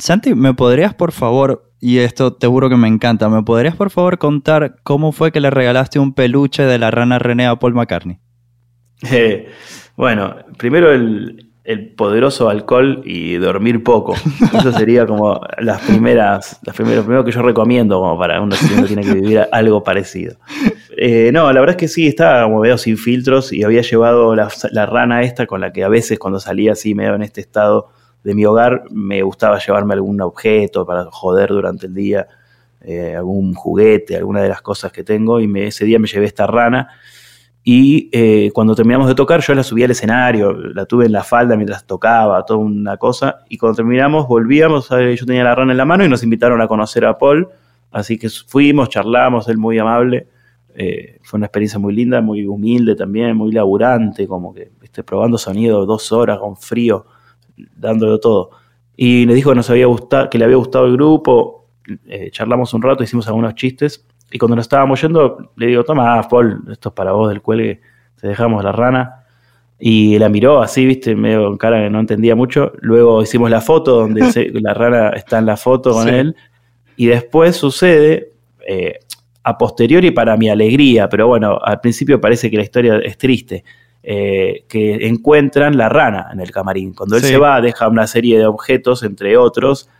Santi, 0.00 0.34
¿me 0.34 0.54
podrías 0.54 0.94
por 0.94 1.12
favor, 1.12 1.72
y 1.80 1.98
esto 1.98 2.32
te 2.32 2.46
juro 2.46 2.68
que 2.68 2.76
me 2.76 2.88
encanta, 2.88 3.28
¿me 3.28 3.42
podrías 3.42 3.76
por 3.76 3.90
favor 3.90 4.18
contar 4.18 4.76
cómo 4.82 5.12
fue 5.12 5.32
que 5.32 5.40
le 5.40 5.50
regalaste 5.50 5.98
un 5.98 6.14
peluche 6.14 6.64
de 6.64 6.78
la 6.78 6.90
rana 6.90 7.18
René 7.18 7.46
a 7.46 7.56
Paul 7.56 7.74
McCartney? 7.74 8.18
Eh, 9.10 9.48
bueno, 9.96 10.36
primero 10.56 10.92
el, 10.92 11.44
poderoso 11.96 12.48
alcohol 12.48 13.02
y 13.04 13.34
dormir 13.34 13.84
poco. 13.84 14.14
Eso 14.54 14.72
sería 14.72 15.04
como 15.04 15.38
las 15.58 15.82
primeras, 15.82 16.58
las 16.64 16.74
primeras, 16.74 17.04
primero 17.04 17.24
que 17.24 17.30
yo 17.30 17.42
recomiendo 17.42 18.00
como 18.00 18.18
para 18.18 18.40
uno 18.40 18.56
que 18.56 18.84
tiene 18.86 19.02
que 19.02 19.12
vivir 19.12 19.46
algo 19.52 19.84
parecido. 19.84 20.36
Eh, 20.96 21.30
no, 21.30 21.52
la 21.52 21.60
verdad 21.60 21.76
es 21.76 21.80
que 21.80 21.88
sí, 21.88 22.06
estaba 22.06 22.44
como 22.44 22.60
medio 22.60 22.78
sin 22.78 22.96
filtros 22.96 23.52
y 23.52 23.64
había 23.64 23.82
llevado 23.82 24.34
la, 24.34 24.48
la, 24.72 24.86
rana 24.86 25.22
esta 25.22 25.46
con 25.46 25.60
la 25.60 25.70
que 25.70 25.84
a 25.84 25.88
veces 25.88 26.18
cuando 26.18 26.40
salía 26.40 26.72
así 26.72 26.94
medio 26.94 27.14
en 27.14 27.22
este 27.22 27.42
estado 27.42 27.90
de 28.28 28.34
mi 28.34 28.44
hogar 28.44 28.84
me 28.90 29.22
gustaba 29.22 29.58
llevarme 29.58 29.94
algún 29.94 30.20
objeto 30.20 30.84
para 30.84 31.06
joder 31.10 31.48
durante 31.48 31.86
el 31.86 31.94
día, 31.94 32.28
eh, 32.82 33.16
algún 33.16 33.54
juguete, 33.54 34.16
alguna 34.16 34.42
de 34.42 34.50
las 34.50 34.60
cosas 34.60 34.92
que 34.92 35.02
tengo 35.02 35.40
y 35.40 35.50
ese 35.60 35.86
día 35.86 35.98
me 35.98 36.06
llevé 36.06 36.26
esta 36.26 36.46
rana 36.46 36.88
y 37.64 38.10
eh, 38.12 38.50
cuando 38.52 38.74
terminamos 38.74 39.08
de 39.08 39.14
tocar, 39.14 39.40
yo 39.40 39.54
la 39.54 39.62
subí 39.62 39.82
al 39.82 39.90
escenario, 39.92 40.52
la 40.52 40.84
tuve 40.84 41.06
en 41.06 41.12
la 41.12 41.24
falda 41.24 41.56
mientras 41.56 41.86
tocaba, 41.86 42.44
toda 42.44 42.60
una 42.60 42.96
cosa. 42.98 43.40
Y 43.48 43.58
cuando 43.58 43.76
terminamos, 43.76 44.28
volvíamos, 44.28 44.88
yo 44.88 45.26
tenía 45.26 45.44
la 45.44 45.54
rana 45.54 45.72
en 45.72 45.78
la 45.78 45.84
mano 45.84 46.04
y 46.04 46.08
nos 46.08 46.22
invitaron 46.22 46.60
a 46.60 46.68
conocer 46.68 47.04
a 47.04 47.18
Paul. 47.18 47.48
Así 47.90 48.18
que 48.18 48.28
fuimos, 48.28 48.88
charlamos, 48.90 49.48
él 49.48 49.58
muy 49.58 49.78
amable. 49.78 50.28
Eh, 50.74 51.18
fue 51.22 51.38
una 51.38 51.46
experiencia 51.46 51.78
muy 51.78 51.94
linda, 51.94 52.20
muy 52.20 52.46
humilde 52.46 52.94
también, 52.94 53.36
muy 53.36 53.52
laburante, 53.52 54.26
como 54.26 54.54
que 54.54 54.70
esté 54.82 55.02
probando 55.02 55.36
sonido 55.36 55.84
dos 55.84 56.12
horas 56.12 56.38
con 56.38 56.56
frío, 56.56 57.04
dándolo 57.76 58.18
todo. 58.20 58.50
Y 58.96 59.26
le 59.26 59.34
dijo 59.34 59.50
que, 59.50 59.56
nos 59.56 59.70
había 59.70 59.86
gustado, 59.86 60.28
que 60.30 60.38
le 60.38 60.44
había 60.44 60.56
gustado 60.56 60.86
el 60.86 60.92
grupo. 60.92 61.66
Eh, 62.06 62.30
charlamos 62.30 62.74
un 62.74 62.82
rato, 62.82 63.02
hicimos 63.02 63.26
algunos 63.28 63.54
chistes 63.54 64.06
y 64.30 64.38
cuando 64.38 64.56
nos 64.56 64.64
estábamos 64.64 65.00
yendo, 65.00 65.52
le 65.56 65.66
digo, 65.66 65.84
toma, 65.84 66.20
Paul, 66.28 66.62
esto 66.70 66.90
es 66.90 66.94
para 66.94 67.12
vos 67.12 67.30
del 67.30 67.40
cuelgue, 67.40 67.80
te 68.20 68.28
dejamos 68.28 68.62
la 68.62 68.72
rana. 68.72 69.24
Y 69.78 70.18
la 70.18 70.28
miró 70.28 70.60
así, 70.60 70.84
viste, 70.84 71.14
medio 71.14 71.44
con 71.44 71.56
cara 71.56 71.82
que 71.82 71.88
no 71.88 72.00
entendía 72.00 72.34
mucho. 72.34 72.72
Luego 72.80 73.22
hicimos 73.22 73.48
la 73.48 73.60
foto 73.60 74.00
donde 74.00 74.20
la 74.60 74.74
rana 74.74 75.10
está 75.10 75.38
en 75.38 75.46
la 75.46 75.56
foto 75.56 75.92
con 75.92 76.08
él. 76.08 76.36
Y 76.96 77.06
después 77.06 77.56
sucede, 77.56 78.32
eh, 78.66 78.98
a 79.44 79.56
posteriori 79.56 80.10
para 80.10 80.36
mi 80.36 80.50
alegría, 80.50 81.08
pero 81.08 81.26
bueno, 81.26 81.58
al 81.62 81.80
principio 81.80 82.20
parece 82.20 82.50
que 82.50 82.58
la 82.58 82.64
historia 82.64 82.98
es 83.02 83.16
triste, 83.16 83.64
eh, 84.10 84.64
que 84.68 85.06
encuentran 85.06 85.76
la 85.76 85.90
rana 85.90 86.30
en 86.32 86.40
el 86.40 86.50
camarín. 86.50 86.94
Cuando 86.94 87.16
él 87.16 87.22
se 87.22 87.36
va, 87.36 87.60
deja 87.60 87.88
una 87.88 88.06
serie 88.06 88.38
de 88.38 88.46
objetos, 88.46 89.02
entre 89.02 89.36
otros, 89.36 89.90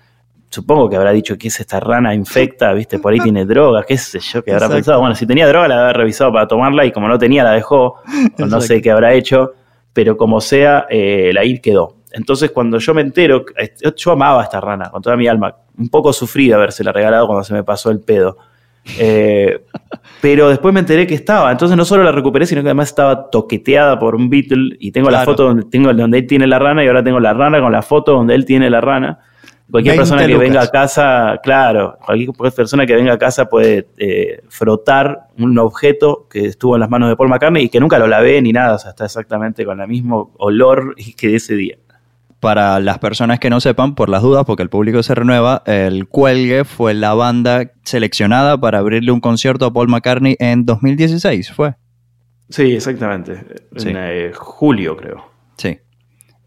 supongo 0.49 0.89
que 0.89 0.97
habrá 0.97 1.13
dicho 1.13 1.37
que 1.37 1.49
es 1.49 1.61
esta 1.61 1.79
rana 1.79 2.15
infecta, 2.15 2.73
viste, 2.73 2.99
por 3.01 3.13
ahí 3.13 3.21
tiene 3.21 3.45
droga, 3.45 3.83
qué 3.87 3.99
sé 3.99 4.19
yo, 4.21 4.43
que 4.43 4.51
habrá 4.51 4.71
pensado. 4.71 5.01
Bueno, 5.01 5.15
si 5.15 5.27
tenía 5.27 5.47
droga 5.47 5.69
la 5.69 5.79
había 5.81 5.93
revisado 5.93 6.33
para 6.33 6.49
tomarla 6.49 6.87
y 6.87 6.91
como 6.91 7.07
no 7.07 7.19
tenía 7.19 7.45
la 7.45 7.51
dejó, 7.51 7.97
no 8.39 8.63
sé 8.63 8.81
qué 8.81 8.91
habrá 8.91 9.13
hecho, 9.13 9.53
pero 9.93 10.17
como 10.17 10.41
sea, 10.41 10.87
eh, 10.89 11.31
la 11.35 11.45
ir 11.45 11.61
quedó. 11.61 11.97
Entonces 12.11 12.51
cuando 12.51 12.79
yo 12.79 12.95
me 12.95 13.03
entero, 13.03 13.45
yo 13.95 14.13
amaba 14.13 14.41
a 14.41 14.45
esta 14.45 14.59
rana 14.59 14.89
con 14.89 15.03
toda 15.03 15.19
mi 15.19 15.29
alma, 15.29 15.55
un 15.77 15.91
poco 15.91 16.15
sufrí 16.15 16.49
de 16.49 16.55
habérsela 16.55 16.93
regalado 16.93 17.27
cuando 17.27 17.45
se 17.45 17.53
me 17.53 17.63
pasó 17.63 17.91
el 17.91 18.01
pedo. 18.01 18.39
Eh, 18.99 19.61
pero 20.21 20.49
después 20.49 20.73
me 20.75 20.81
enteré 20.81 21.07
que 21.07 21.15
estaba. 21.15 21.51
Entonces 21.53 21.77
no 21.77 21.85
solo 21.85 22.03
la 22.03 22.13
recuperé, 22.13 22.47
sino 22.47 22.63
que 22.63 22.69
además 22.69 22.89
estaba 22.89 23.31
toqueteada 23.31 23.99
por 23.99 24.15
un 24.15 24.31
Beatle. 24.31 24.77
Y 24.81 24.93
tengo 24.93 25.11
la 25.11 25.25
foto 25.25 25.45
donde, 25.45 25.65
tengo, 25.65 25.93
donde 25.93 26.19
él 26.19 26.27
tiene 26.27 26.47
la 26.47 26.59
rana 26.59 26.85
y 26.85 26.89
ahora 26.89 27.05
tengo 27.05 27.21
la 27.21 27.35
rana 27.35 27.61
con 27.61 27.73
la 27.73 27.83
foto 27.83 28.13
donde 28.13 28.35
él 28.35 28.45
tiene 28.45 28.71
la 28.71 28.81
rana. 28.81 29.21
Cualquier 29.71 29.97
persona 29.97 30.27
que 30.27 30.39
venga 30.39 30.63
a 30.63 30.69
casa, 30.69 31.41
claro, 31.43 31.99
cualquier 32.03 32.33
persona 32.57 32.87
que 32.87 32.95
venga 32.95 33.13
a 33.13 33.19
casa 33.19 33.51
puede 33.51 33.89
eh, 33.99 34.41
frotar 34.49 35.27
un 35.37 35.59
objeto 35.59 36.27
que 36.31 36.47
estuvo 36.47 36.75
en 36.75 36.81
las 36.81 36.89
manos 36.89 37.11
de 37.11 37.17
Paul 37.17 37.29
McCartney 37.29 37.65
y 37.65 37.69
que 37.69 37.79
nunca 37.79 37.99
lo 37.99 38.07
lavé 38.07 38.41
ni 38.41 38.51
nada, 38.51 38.77
o 38.77 38.79
sea, 38.79 38.93
está 38.93 39.05
exactamente 39.05 39.67
con 39.67 39.79
el 39.79 39.87
mismo 39.87 40.33
olor 40.39 40.95
que 41.19 41.37
ese 41.37 41.55
día. 41.55 41.77
Para 42.41 42.79
las 42.79 42.99
personas 42.99 43.41
que 43.41 43.51
no 43.51 43.61
sepan, 43.61 43.95
por 43.95 44.09
las 44.09 44.23
dudas, 44.23 44.45
porque 44.45 44.63
el 44.63 44.69
público 44.69 45.03
se 45.03 45.15
renueva, 45.15 45.63
el 45.67 46.07
Cuelgue 46.07 46.65
fue 46.65 46.95
la 46.95 47.15
banda 47.15 47.73
seleccionada 47.83 48.61
para 48.61 48.79
abrirle 48.79 49.11
un 49.11 49.21
concierto 49.21 49.67
a 49.67 49.73
Paul 49.73 49.89
McCartney 49.89 50.37
en 50.39 50.65
2016, 50.65 51.53
¿fue? 51.53 51.75
Sí, 52.49 52.75
exactamente. 52.75 53.45
En 53.77 53.97
eh, 53.97 54.31
julio, 54.35 54.97
creo. 54.97 55.25
Sí. 55.57 55.79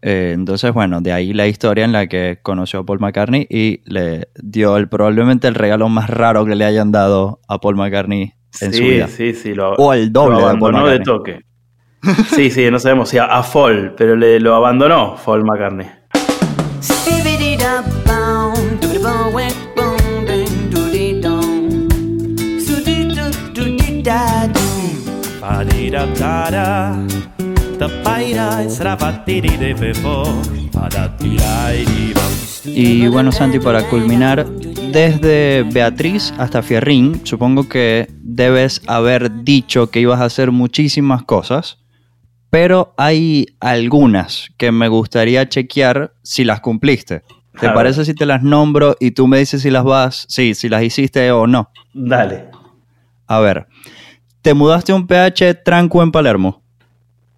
Eh, 0.02 0.32
entonces, 0.34 0.72
bueno, 0.72 1.00
de 1.00 1.12
ahí 1.12 1.32
la 1.32 1.46
historia 1.46 1.84
en 1.84 1.92
la 1.92 2.08
que 2.08 2.40
conoció 2.42 2.80
a 2.80 2.84
Paul 2.84 2.98
McCartney 2.98 3.46
y 3.48 3.82
le 3.84 4.28
dio 4.42 4.76
el, 4.76 4.88
probablemente 4.88 5.46
el 5.46 5.54
regalo 5.54 5.88
más 5.88 6.10
raro 6.10 6.44
que 6.44 6.56
le 6.56 6.64
hayan 6.64 6.90
dado 6.90 7.40
a 7.46 7.58
Paul 7.58 7.76
McCartney 7.76 8.32
en 8.60 8.74
su 8.74 8.82
vida. 8.82 9.06
Sí, 9.06 9.32
sí, 9.32 9.54
lo, 9.54 9.74
o 9.74 9.92
el 9.92 10.12
doble 10.12 10.38
lo 10.38 10.48
abandonó 10.48 10.86
de, 10.88 10.98
toque. 11.00 11.40
Sí, 12.34 12.50
sí, 12.50 12.70
no 12.70 12.78
sabemos 12.78 13.08
si 13.08 13.18
a, 13.18 13.24
a 13.24 13.42
Paul, 13.42 13.94
pero 13.96 14.16
le, 14.16 14.40
lo 14.40 14.54
abandonó 14.54 15.16
Paul 15.24 15.44
McCartney. 15.44 15.86
Y 32.64 33.08
bueno, 33.08 33.32
Santi, 33.32 33.58
para 33.58 33.88
culminar, 33.88 34.46
desde 34.48 35.64
Beatriz 35.64 36.32
hasta 36.38 36.62
Fierrín, 36.62 37.20
supongo 37.24 37.68
que 37.68 38.08
debes 38.20 38.82
haber 38.86 39.42
dicho 39.44 39.90
que 39.90 40.00
ibas 40.00 40.20
a 40.20 40.24
hacer 40.24 40.52
muchísimas 40.52 41.22
cosas, 41.24 41.78
pero 42.52 42.92
hay 42.98 43.46
algunas 43.60 44.50
que 44.58 44.72
me 44.72 44.88
gustaría 44.88 45.48
chequear 45.48 46.12
si 46.22 46.44
las 46.44 46.60
cumpliste. 46.60 47.22
¿Te 47.58 47.70
parece 47.70 48.04
si 48.04 48.14
te 48.14 48.26
las 48.26 48.42
nombro 48.42 48.94
y 49.00 49.12
tú 49.12 49.26
me 49.26 49.38
dices 49.38 49.62
si 49.62 49.70
las 49.70 49.84
vas, 49.84 50.26
sí, 50.28 50.52
si 50.52 50.68
las 50.68 50.82
hiciste 50.82 51.32
o 51.32 51.46
no? 51.46 51.70
Dale. 51.94 52.48
A 53.26 53.40
ver, 53.40 53.68
¿te 54.42 54.52
mudaste 54.52 54.92
a 54.92 54.96
un 54.96 55.06
PH 55.06 55.62
tranco 55.64 56.02
en 56.02 56.12
Palermo? 56.12 56.62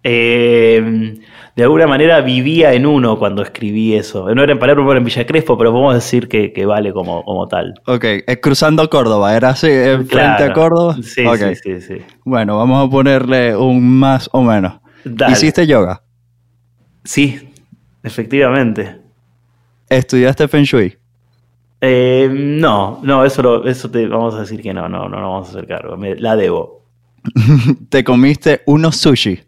Eh, 0.03 1.15
de 1.55 1.63
alguna 1.63 1.87
manera 1.87 2.19
vivía 2.19 2.73
en 2.73 2.85
uno 2.85 3.17
cuando 3.17 3.41
escribí 3.41 3.95
eso. 3.95 4.35
No 4.35 4.43
era 4.43 4.51
en 4.51 4.59
Palermo, 4.59 4.91
era 4.91 4.99
en 4.99 5.05
Villa 5.05 5.25
Crespo, 5.25 5.57
pero 5.57 5.71
podemos 5.71 5.93
decir 5.93 6.27
que, 6.27 6.65
vale 6.65 6.91
como, 6.91 7.23
como 7.23 7.47
tal. 7.47 7.73
Ok, 7.87 8.03
es 8.27 8.37
cruzando 8.41 8.89
Córdoba, 8.89 9.33
¿era 9.33 9.51
así? 9.51 9.69
¿Frente 10.09 10.43
a 10.43 10.51
Córdoba? 10.51 10.97
Sí, 11.01 11.23
sí, 11.63 11.79
sí, 11.79 11.95
Bueno, 12.25 12.57
vamos 12.57 12.85
a 12.85 12.91
ponerle 12.91 13.55
un 13.55 13.97
más 13.97 14.29
o 14.33 14.41
menos. 14.41 14.81
¿Hiciste 15.29 15.67
yoga? 15.67 16.01
Sí, 17.03 17.51
efectivamente. 18.03 19.01
¿Estudiaste 19.89 20.47
Feng 20.47 20.63
Shui? 20.63 20.97
Eh, 21.81 22.29
no, 22.31 22.99
no, 23.03 23.23
eso, 23.23 23.65
eso 23.65 23.91
te 23.91 24.07
vamos 24.07 24.33
a 24.35 24.41
decir 24.41 24.61
que 24.61 24.73
no, 24.73 24.89
no, 24.89 25.07
no, 25.07 25.19
no 25.19 25.31
vamos 25.31 25.49
a 25.49 25.51
hacer 25.51 25.67
cargo. 25.67 25.97
la 25.97 26.35
debo. 26.35 26.83
¿Te 27.89 28.03
comiste 28.03 28.61
unos 28.65 28.97
sushi? 28.97 29.39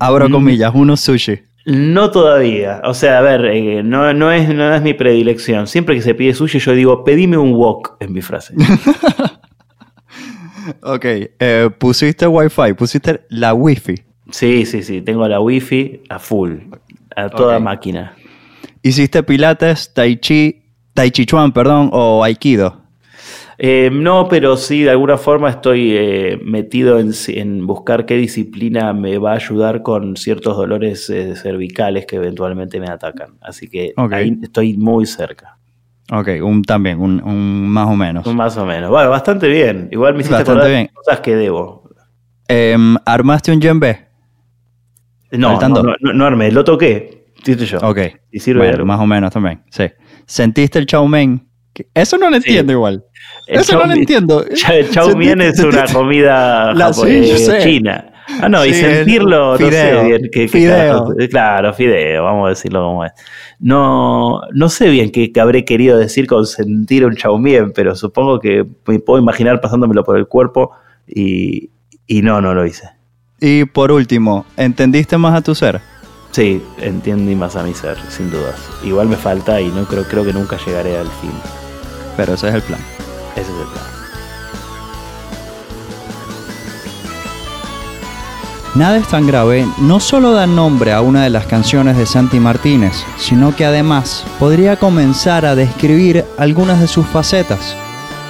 Abro 0.00 0.28
mm. 0.28 0.32
comillas, 0.32 0.72
unos 0.74 1.00
sushi. 1.00 1.40
No 1.66 2.10
todavía. 2.10 2.82
O 2.84 2.94
sea, 2.94 3.18
a 3.18 3.22
ver, 3.22 3.44
eh, 3.46 3.82
no, 3.82 4.12
no, 4.12 4.32
es, 4.32 4.48
no 4.48 4.74
es 4.74 4.82
mi 4.82 4.94
predilección. 4.94 5.66
Siempre 5.66 5.94
que 5.94 6.02
se 6.02 6.14
pide 6.14 6.34
sushi, 6.34 6.58
yo 6.58 6.72
digo, 6.72 7.04
pedime 7.04 7.38
un 7.38 7.54
wok 7.54 7.96
en 8.00 8.12
mi 8.12 8.22
frase. 8.22 8.54
ok, 10.82 11.04
eh, 11.04 11.70
pusiste 11.78 12.26
wifi, 12.26 12.74
pusiste 12.74 13.24
la 13.30 13.54
wifi. 13.54 13.94
Sí, 14.30 14.66
sí, 14.66 14.82
sí, 14.82 15.02
tengo 15.02 15.28
la 15.28 15.40
wifi 15.40 16.02
a 16.08 16.18
full, 16.18 16.56
a 17.14 17.28
toda 17.28 17.58
máquina. 17.58 18.14
¿Hiciste 18.82 19.22
pilates, 19.22 19.92
tai 19.94 20.16
chi, 20.16 20.62
tai 20.92 21.10
chi 21.10 21.26
chuan, 21.26 21.52
perdón, 21.52 21.90
o 21.92 22.22
aikido? 22.24 22.84
Eh, 23.58 23.90
no, 23.92 24.26
pero 24.28 24.56
sí, 24.56 24.82
de 24.82 24.90
alguna 24.90 25.16
forma 25.16 25.48
estoy 25.48 25.92
eh, 25.96 26.40
metido 26.42 26.98
en, 26.98 27.66
buscar 27.66 28.04
qué 28.04 28.16
disciplina 28.16 28.92
me 28.92 29.18
va 29.18 29.32
a 29.32 29.36
ayudar 29.36 29.82
con 29.82 30.16
ciertos 30.16 30.56
dolores 30.56 31.08
eh, 31.08 31.36
cervicales 31.36 32.06
que 32.06 32.16
eventualmente 32.16 32.80
me 32.80 32.88
atacan. 32.88 33.36
Así 33.40 33.68
que 33.68 33.94
ahí 34.10 34.38
estoy 34.42 34.76
muy 34.76 35.06
cerca. 35.06 35.56
Ok, 36.12 36.28
un, 36.42 36.62
también, 36.62 37.00
un, 37.00 37.68
más 37.68 37.88
o 37.88 37.96
menos. 37.96 38.26
Un 38.26 38.36
más 38.36 38.56
o 38.56 38.66
menos. 38.66 38.90
Bueno, 38.90 39.08
bastante 39.10 39.48
bien. 39.48 39.88
Igual 39.90 40.14
me 40.14 40.20
hiciste 40.20 40.36
bastante 40.36 40.68
bien. 40.68 40.90
cosas 40.92 41.20
que 41.20 41.36
debo. 41.36 41.88
Em, 42.48 42.96
¿Armaste 43.06 43.52
un 43.52 43.62
Gembe? 43.62 44.13
No, 45.32 45.60
no, 45.60 45.82
no, 45.82 46.12
no, 46.12 46.24
armé, 46.24 46.50
lo 46.50 46.64
toqué. 46.64 47.26
yo. 47.44 47.78
Ok. 47.82 47.98
Y 48.30 48.40
sirve 48.40 48.84
más 48.84 49.00
o 49.00 49.06
menos 49.06 49.32
también, 49.32 49.62
sí. 49.70 49.84
¿Sentiste 50.26 50.78
el 50.78 50.86
chow 50.86 51.06
mein? 51.06 51.46
Eso 51.92 52.16
no 52.18 52.30
lo 52.30 52.36
entiendo 52.36 52.72
igual. 52.72 53.04
Eso 53.46 53.78
no 53.78 53.86
lo 53.86 53.92
entiendo. 53.94 54.44
Chow 54.92 55.16
mein 55.16 55.40
es 55.40 55.58
una 55.58 55.86
comida 55.86 56.72
china. 57.62 58.10
Ah, 58.40 58.48
no, 58.48 58.64
y 58.64 58.72
sentirlo, 58.72 59.58
no 59.58 59.70
sé 59.70 60.02
bien 60.06 60.30
qué, 60.32 60.48
fideo. 60.48 61.14
claro, 61.28 61.74
fideo, 61.74 62.24
vamos 62.24 62.46
a 62.46 62.48
decirlo 62.50 62.82
como 62.82 63.04
es. 63.04 63.12
No, 63.58 64.40
no 64.52 64.68
sé 64.70 64.88
bien 64.88 65.10
qué, 65.10 65.30
habré 65.38 65.66
querido 65.66 65.98
decir 65.98 66.26
con 66.26 66.46
sentir 66.46 67.04
un 67.04 67.16
chow 67.16 67.38
mein, 67.38 67.72
pero 67.72 67.94
supongo 67.94 68.40
que 68.40 68.64
me 68.86 68.98
puedo 68.98 69.20
imaginar 69.20 69.60
pasándomelo 69.60 70.04
por 70.04 70.16
el 70.16 70.26
cuerpo 70.26 70.70
y, 71.06 71.70
y 72.06 72.22
no, 72.22 72.40
no 72.40 72.54
lo 72.54 72.64
hice. 72.64 72.88
Y 73.40 73.64
por 73.64 73.92
último, 73.92 74.46
¿entendiste 74.56 75.18
más 75.18 75.34
a 75.34 75.42
tu 75.42 75.54
ser? 75.54 75.80
Sí, 76.30 76.62
entiendo 76.78 77.30
más 77.36 77.56
a 77.56 77.62
mi 77.62 77.74
ser, 77.74 77.96
sin 78.10 78.30
dudas. 78.30 78.56
Igual 78.82 79.08
me 79.08 79.16
falta 79.16 79.60
y 79.60 79.68
no 79.68 79.84
creo, 79.84 80.04
creo 80.04 80.24
que 80.24 80.32
nunca 80.32 80.58
llegaré 80.64 80.96
al 80.96 81.08
fin. 81.08 81.32
Pero 82.16 82.34
ese 82.34 82.48
es 82.48 82.54
el 82.54 82.62
plan. 82.62 82.80
Ese 83.36 83.42
es 83.42 83.48
el 83.48 83.66
plan. 83.66 83.84
Nada 88.74 88.96
es 88.96 89.06
tan 89.06 89.28
grave 89.28 89.64
no 89.78 90.00
solo 90.00 90.32
da 90.32 90.48
nombre 90.48 90.92
a 90.92 91.00
una 91.00 91.22
de 91.22 91.30
las 91.30 91.46
canciones 91.46 91.96
de 91.96 92.06
Santi 92.06 92.40
Martínez, 92.40 93.04
sino 93.18 93.54
que 93.54 93.64
además 93.64 94.26
podría 94.40 94.76
comenzar 94.76 95.46
a 95.46 95.54
describir 95.54 96.24
algunas 96.38 96.80
de 96.80 96.88
sus 96.88 97.06
facetas. 97.06 97.76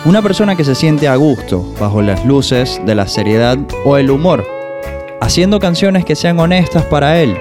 Una 0.04 0.20
persona 0.20 0.54
que 0.54 0.64
se 0.64 0.74
siente 0.74 1.08
a 1.08 1.16
gusto 1.16 1.64
bajo 1.80 2.02
las 2.02 2.26
luces 2.26 2.78
de 2.84 2.94
la 2.94 3.08
seriedad 3.08 3.56
o 3.86 3.96
el 3.96 4.10
humor, 4.10 4.44
haciendo 5.24 5.58
canciones 5.58 6.04
que 6.04 6.16
sean 6.16 6.38
honestas 6.38 6.84
para 6.84 7.18
él 7.18 7.34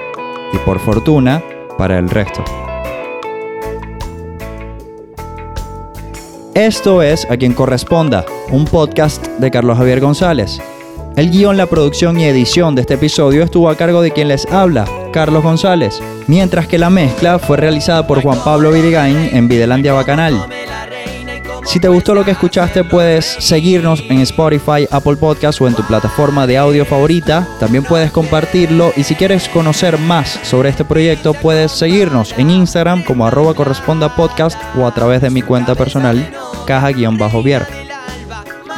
y 0.54 0.56
por 0.58 0.80
fortuna 0.80 1.44
para 1.76 1.98
el 1.98 2.08
resto. 2.08 2.42
Esto 6.54 7.02
es 7.02 7.26
A 7.30 7.36
quien 7.36 7.52
corresponda, 7.52 8.24
un 8.50 8.64
podcast 8.64 9.26
de 9.26 9.50
Carlos 9.50 9.76
Javier 9.76 10.00
González. 10.00 10.62
El 11.16 11.30
guion, 11.30 11.58
la 11.58 11.66
producción 11.66 12.18
y 12.18 12.24
edición 12.24 12.74
de 12.74 12.80
este 12.80 12.94
episodio 12.94 13.42
estuvo 13.42 13.68
a 13.68 13.76
cargo 13.76 14.00
de 14.00 14.12
quien 14.12 14.28
les 14.28 14.46
habla, 14.46 14.86
Carlos 15.12 15.42
González, 15.42 16.00
mientras 16.26 16.66
que 16.66 16.78
la 16.78 16.88
mezcla 16.88 17.38
fue 17.38 17.58
realizada 17.58 18.06
por 18.06 18.22
Juan 18.22 18.38
Pablo 18.42 18.72
Virigain 18.72 19.28
en 19.32 19.46
Videlandia 19.46 19.92
Bacanal. 19.92 20.63
Si 21.64 21.80
te 21.80 21.88
gustó 21.88 22.14
lo 22.14 22.24
que 22.24 22.32
escuchaste, 22.32 22.84
puedes 22.84 23.24
seguirnos 23.24 24.04
en 24.08 24.20
Spotify, 24.20 24.86
Apple 24.90 25.16
Podcast 25.16 25.60
o 25.60 25.66
en 25.66 25.74
tu 25.74 25.82
plataforma 25.82 26.46
de 26.46 26.58
audio 26.58 26.84
favorita. 26.84 27.46
También 27.58 27.84
puedes 27.84 28.12
compartirlo 28.12 28.92
y 28.96 29.02
si 29.02 29.14
quieres 29.14 29.48
conocer 29.48 29.98
más 29.98 30.38
sobre 30.42 30.68
este 30.68 30.84
proyecto, 30.84 31.34
puedes 31.34 31.72
seguirnos 31.72 32.34
en 32.38 32.50
Instagram 32.50 33.02
como 33.02 33.26
arroba 33.26 33.54
corresponda 33.54 34.14
podcast 34.14 34.58
o 34.78 34.86
a 34.86 34.94
través 34.94 35.22
de 35.22 35.30
mi 35.30 35.42
cuenta 35.42 35.74
personal, 35.74 36.30
caja-vier. 36.66 37.66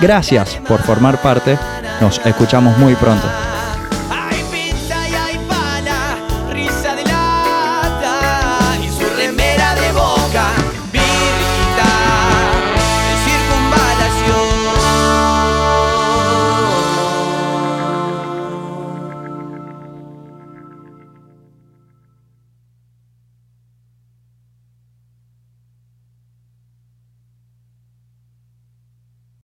Gracias 0.00 0.60
por 0.68 0.80
formar 0.82 1.20
parte 1.20 1.58
nos 2.00 2.24
escuchamos 2.24 2.76
muy 2.78 2.94
pronto. 2.94 3.26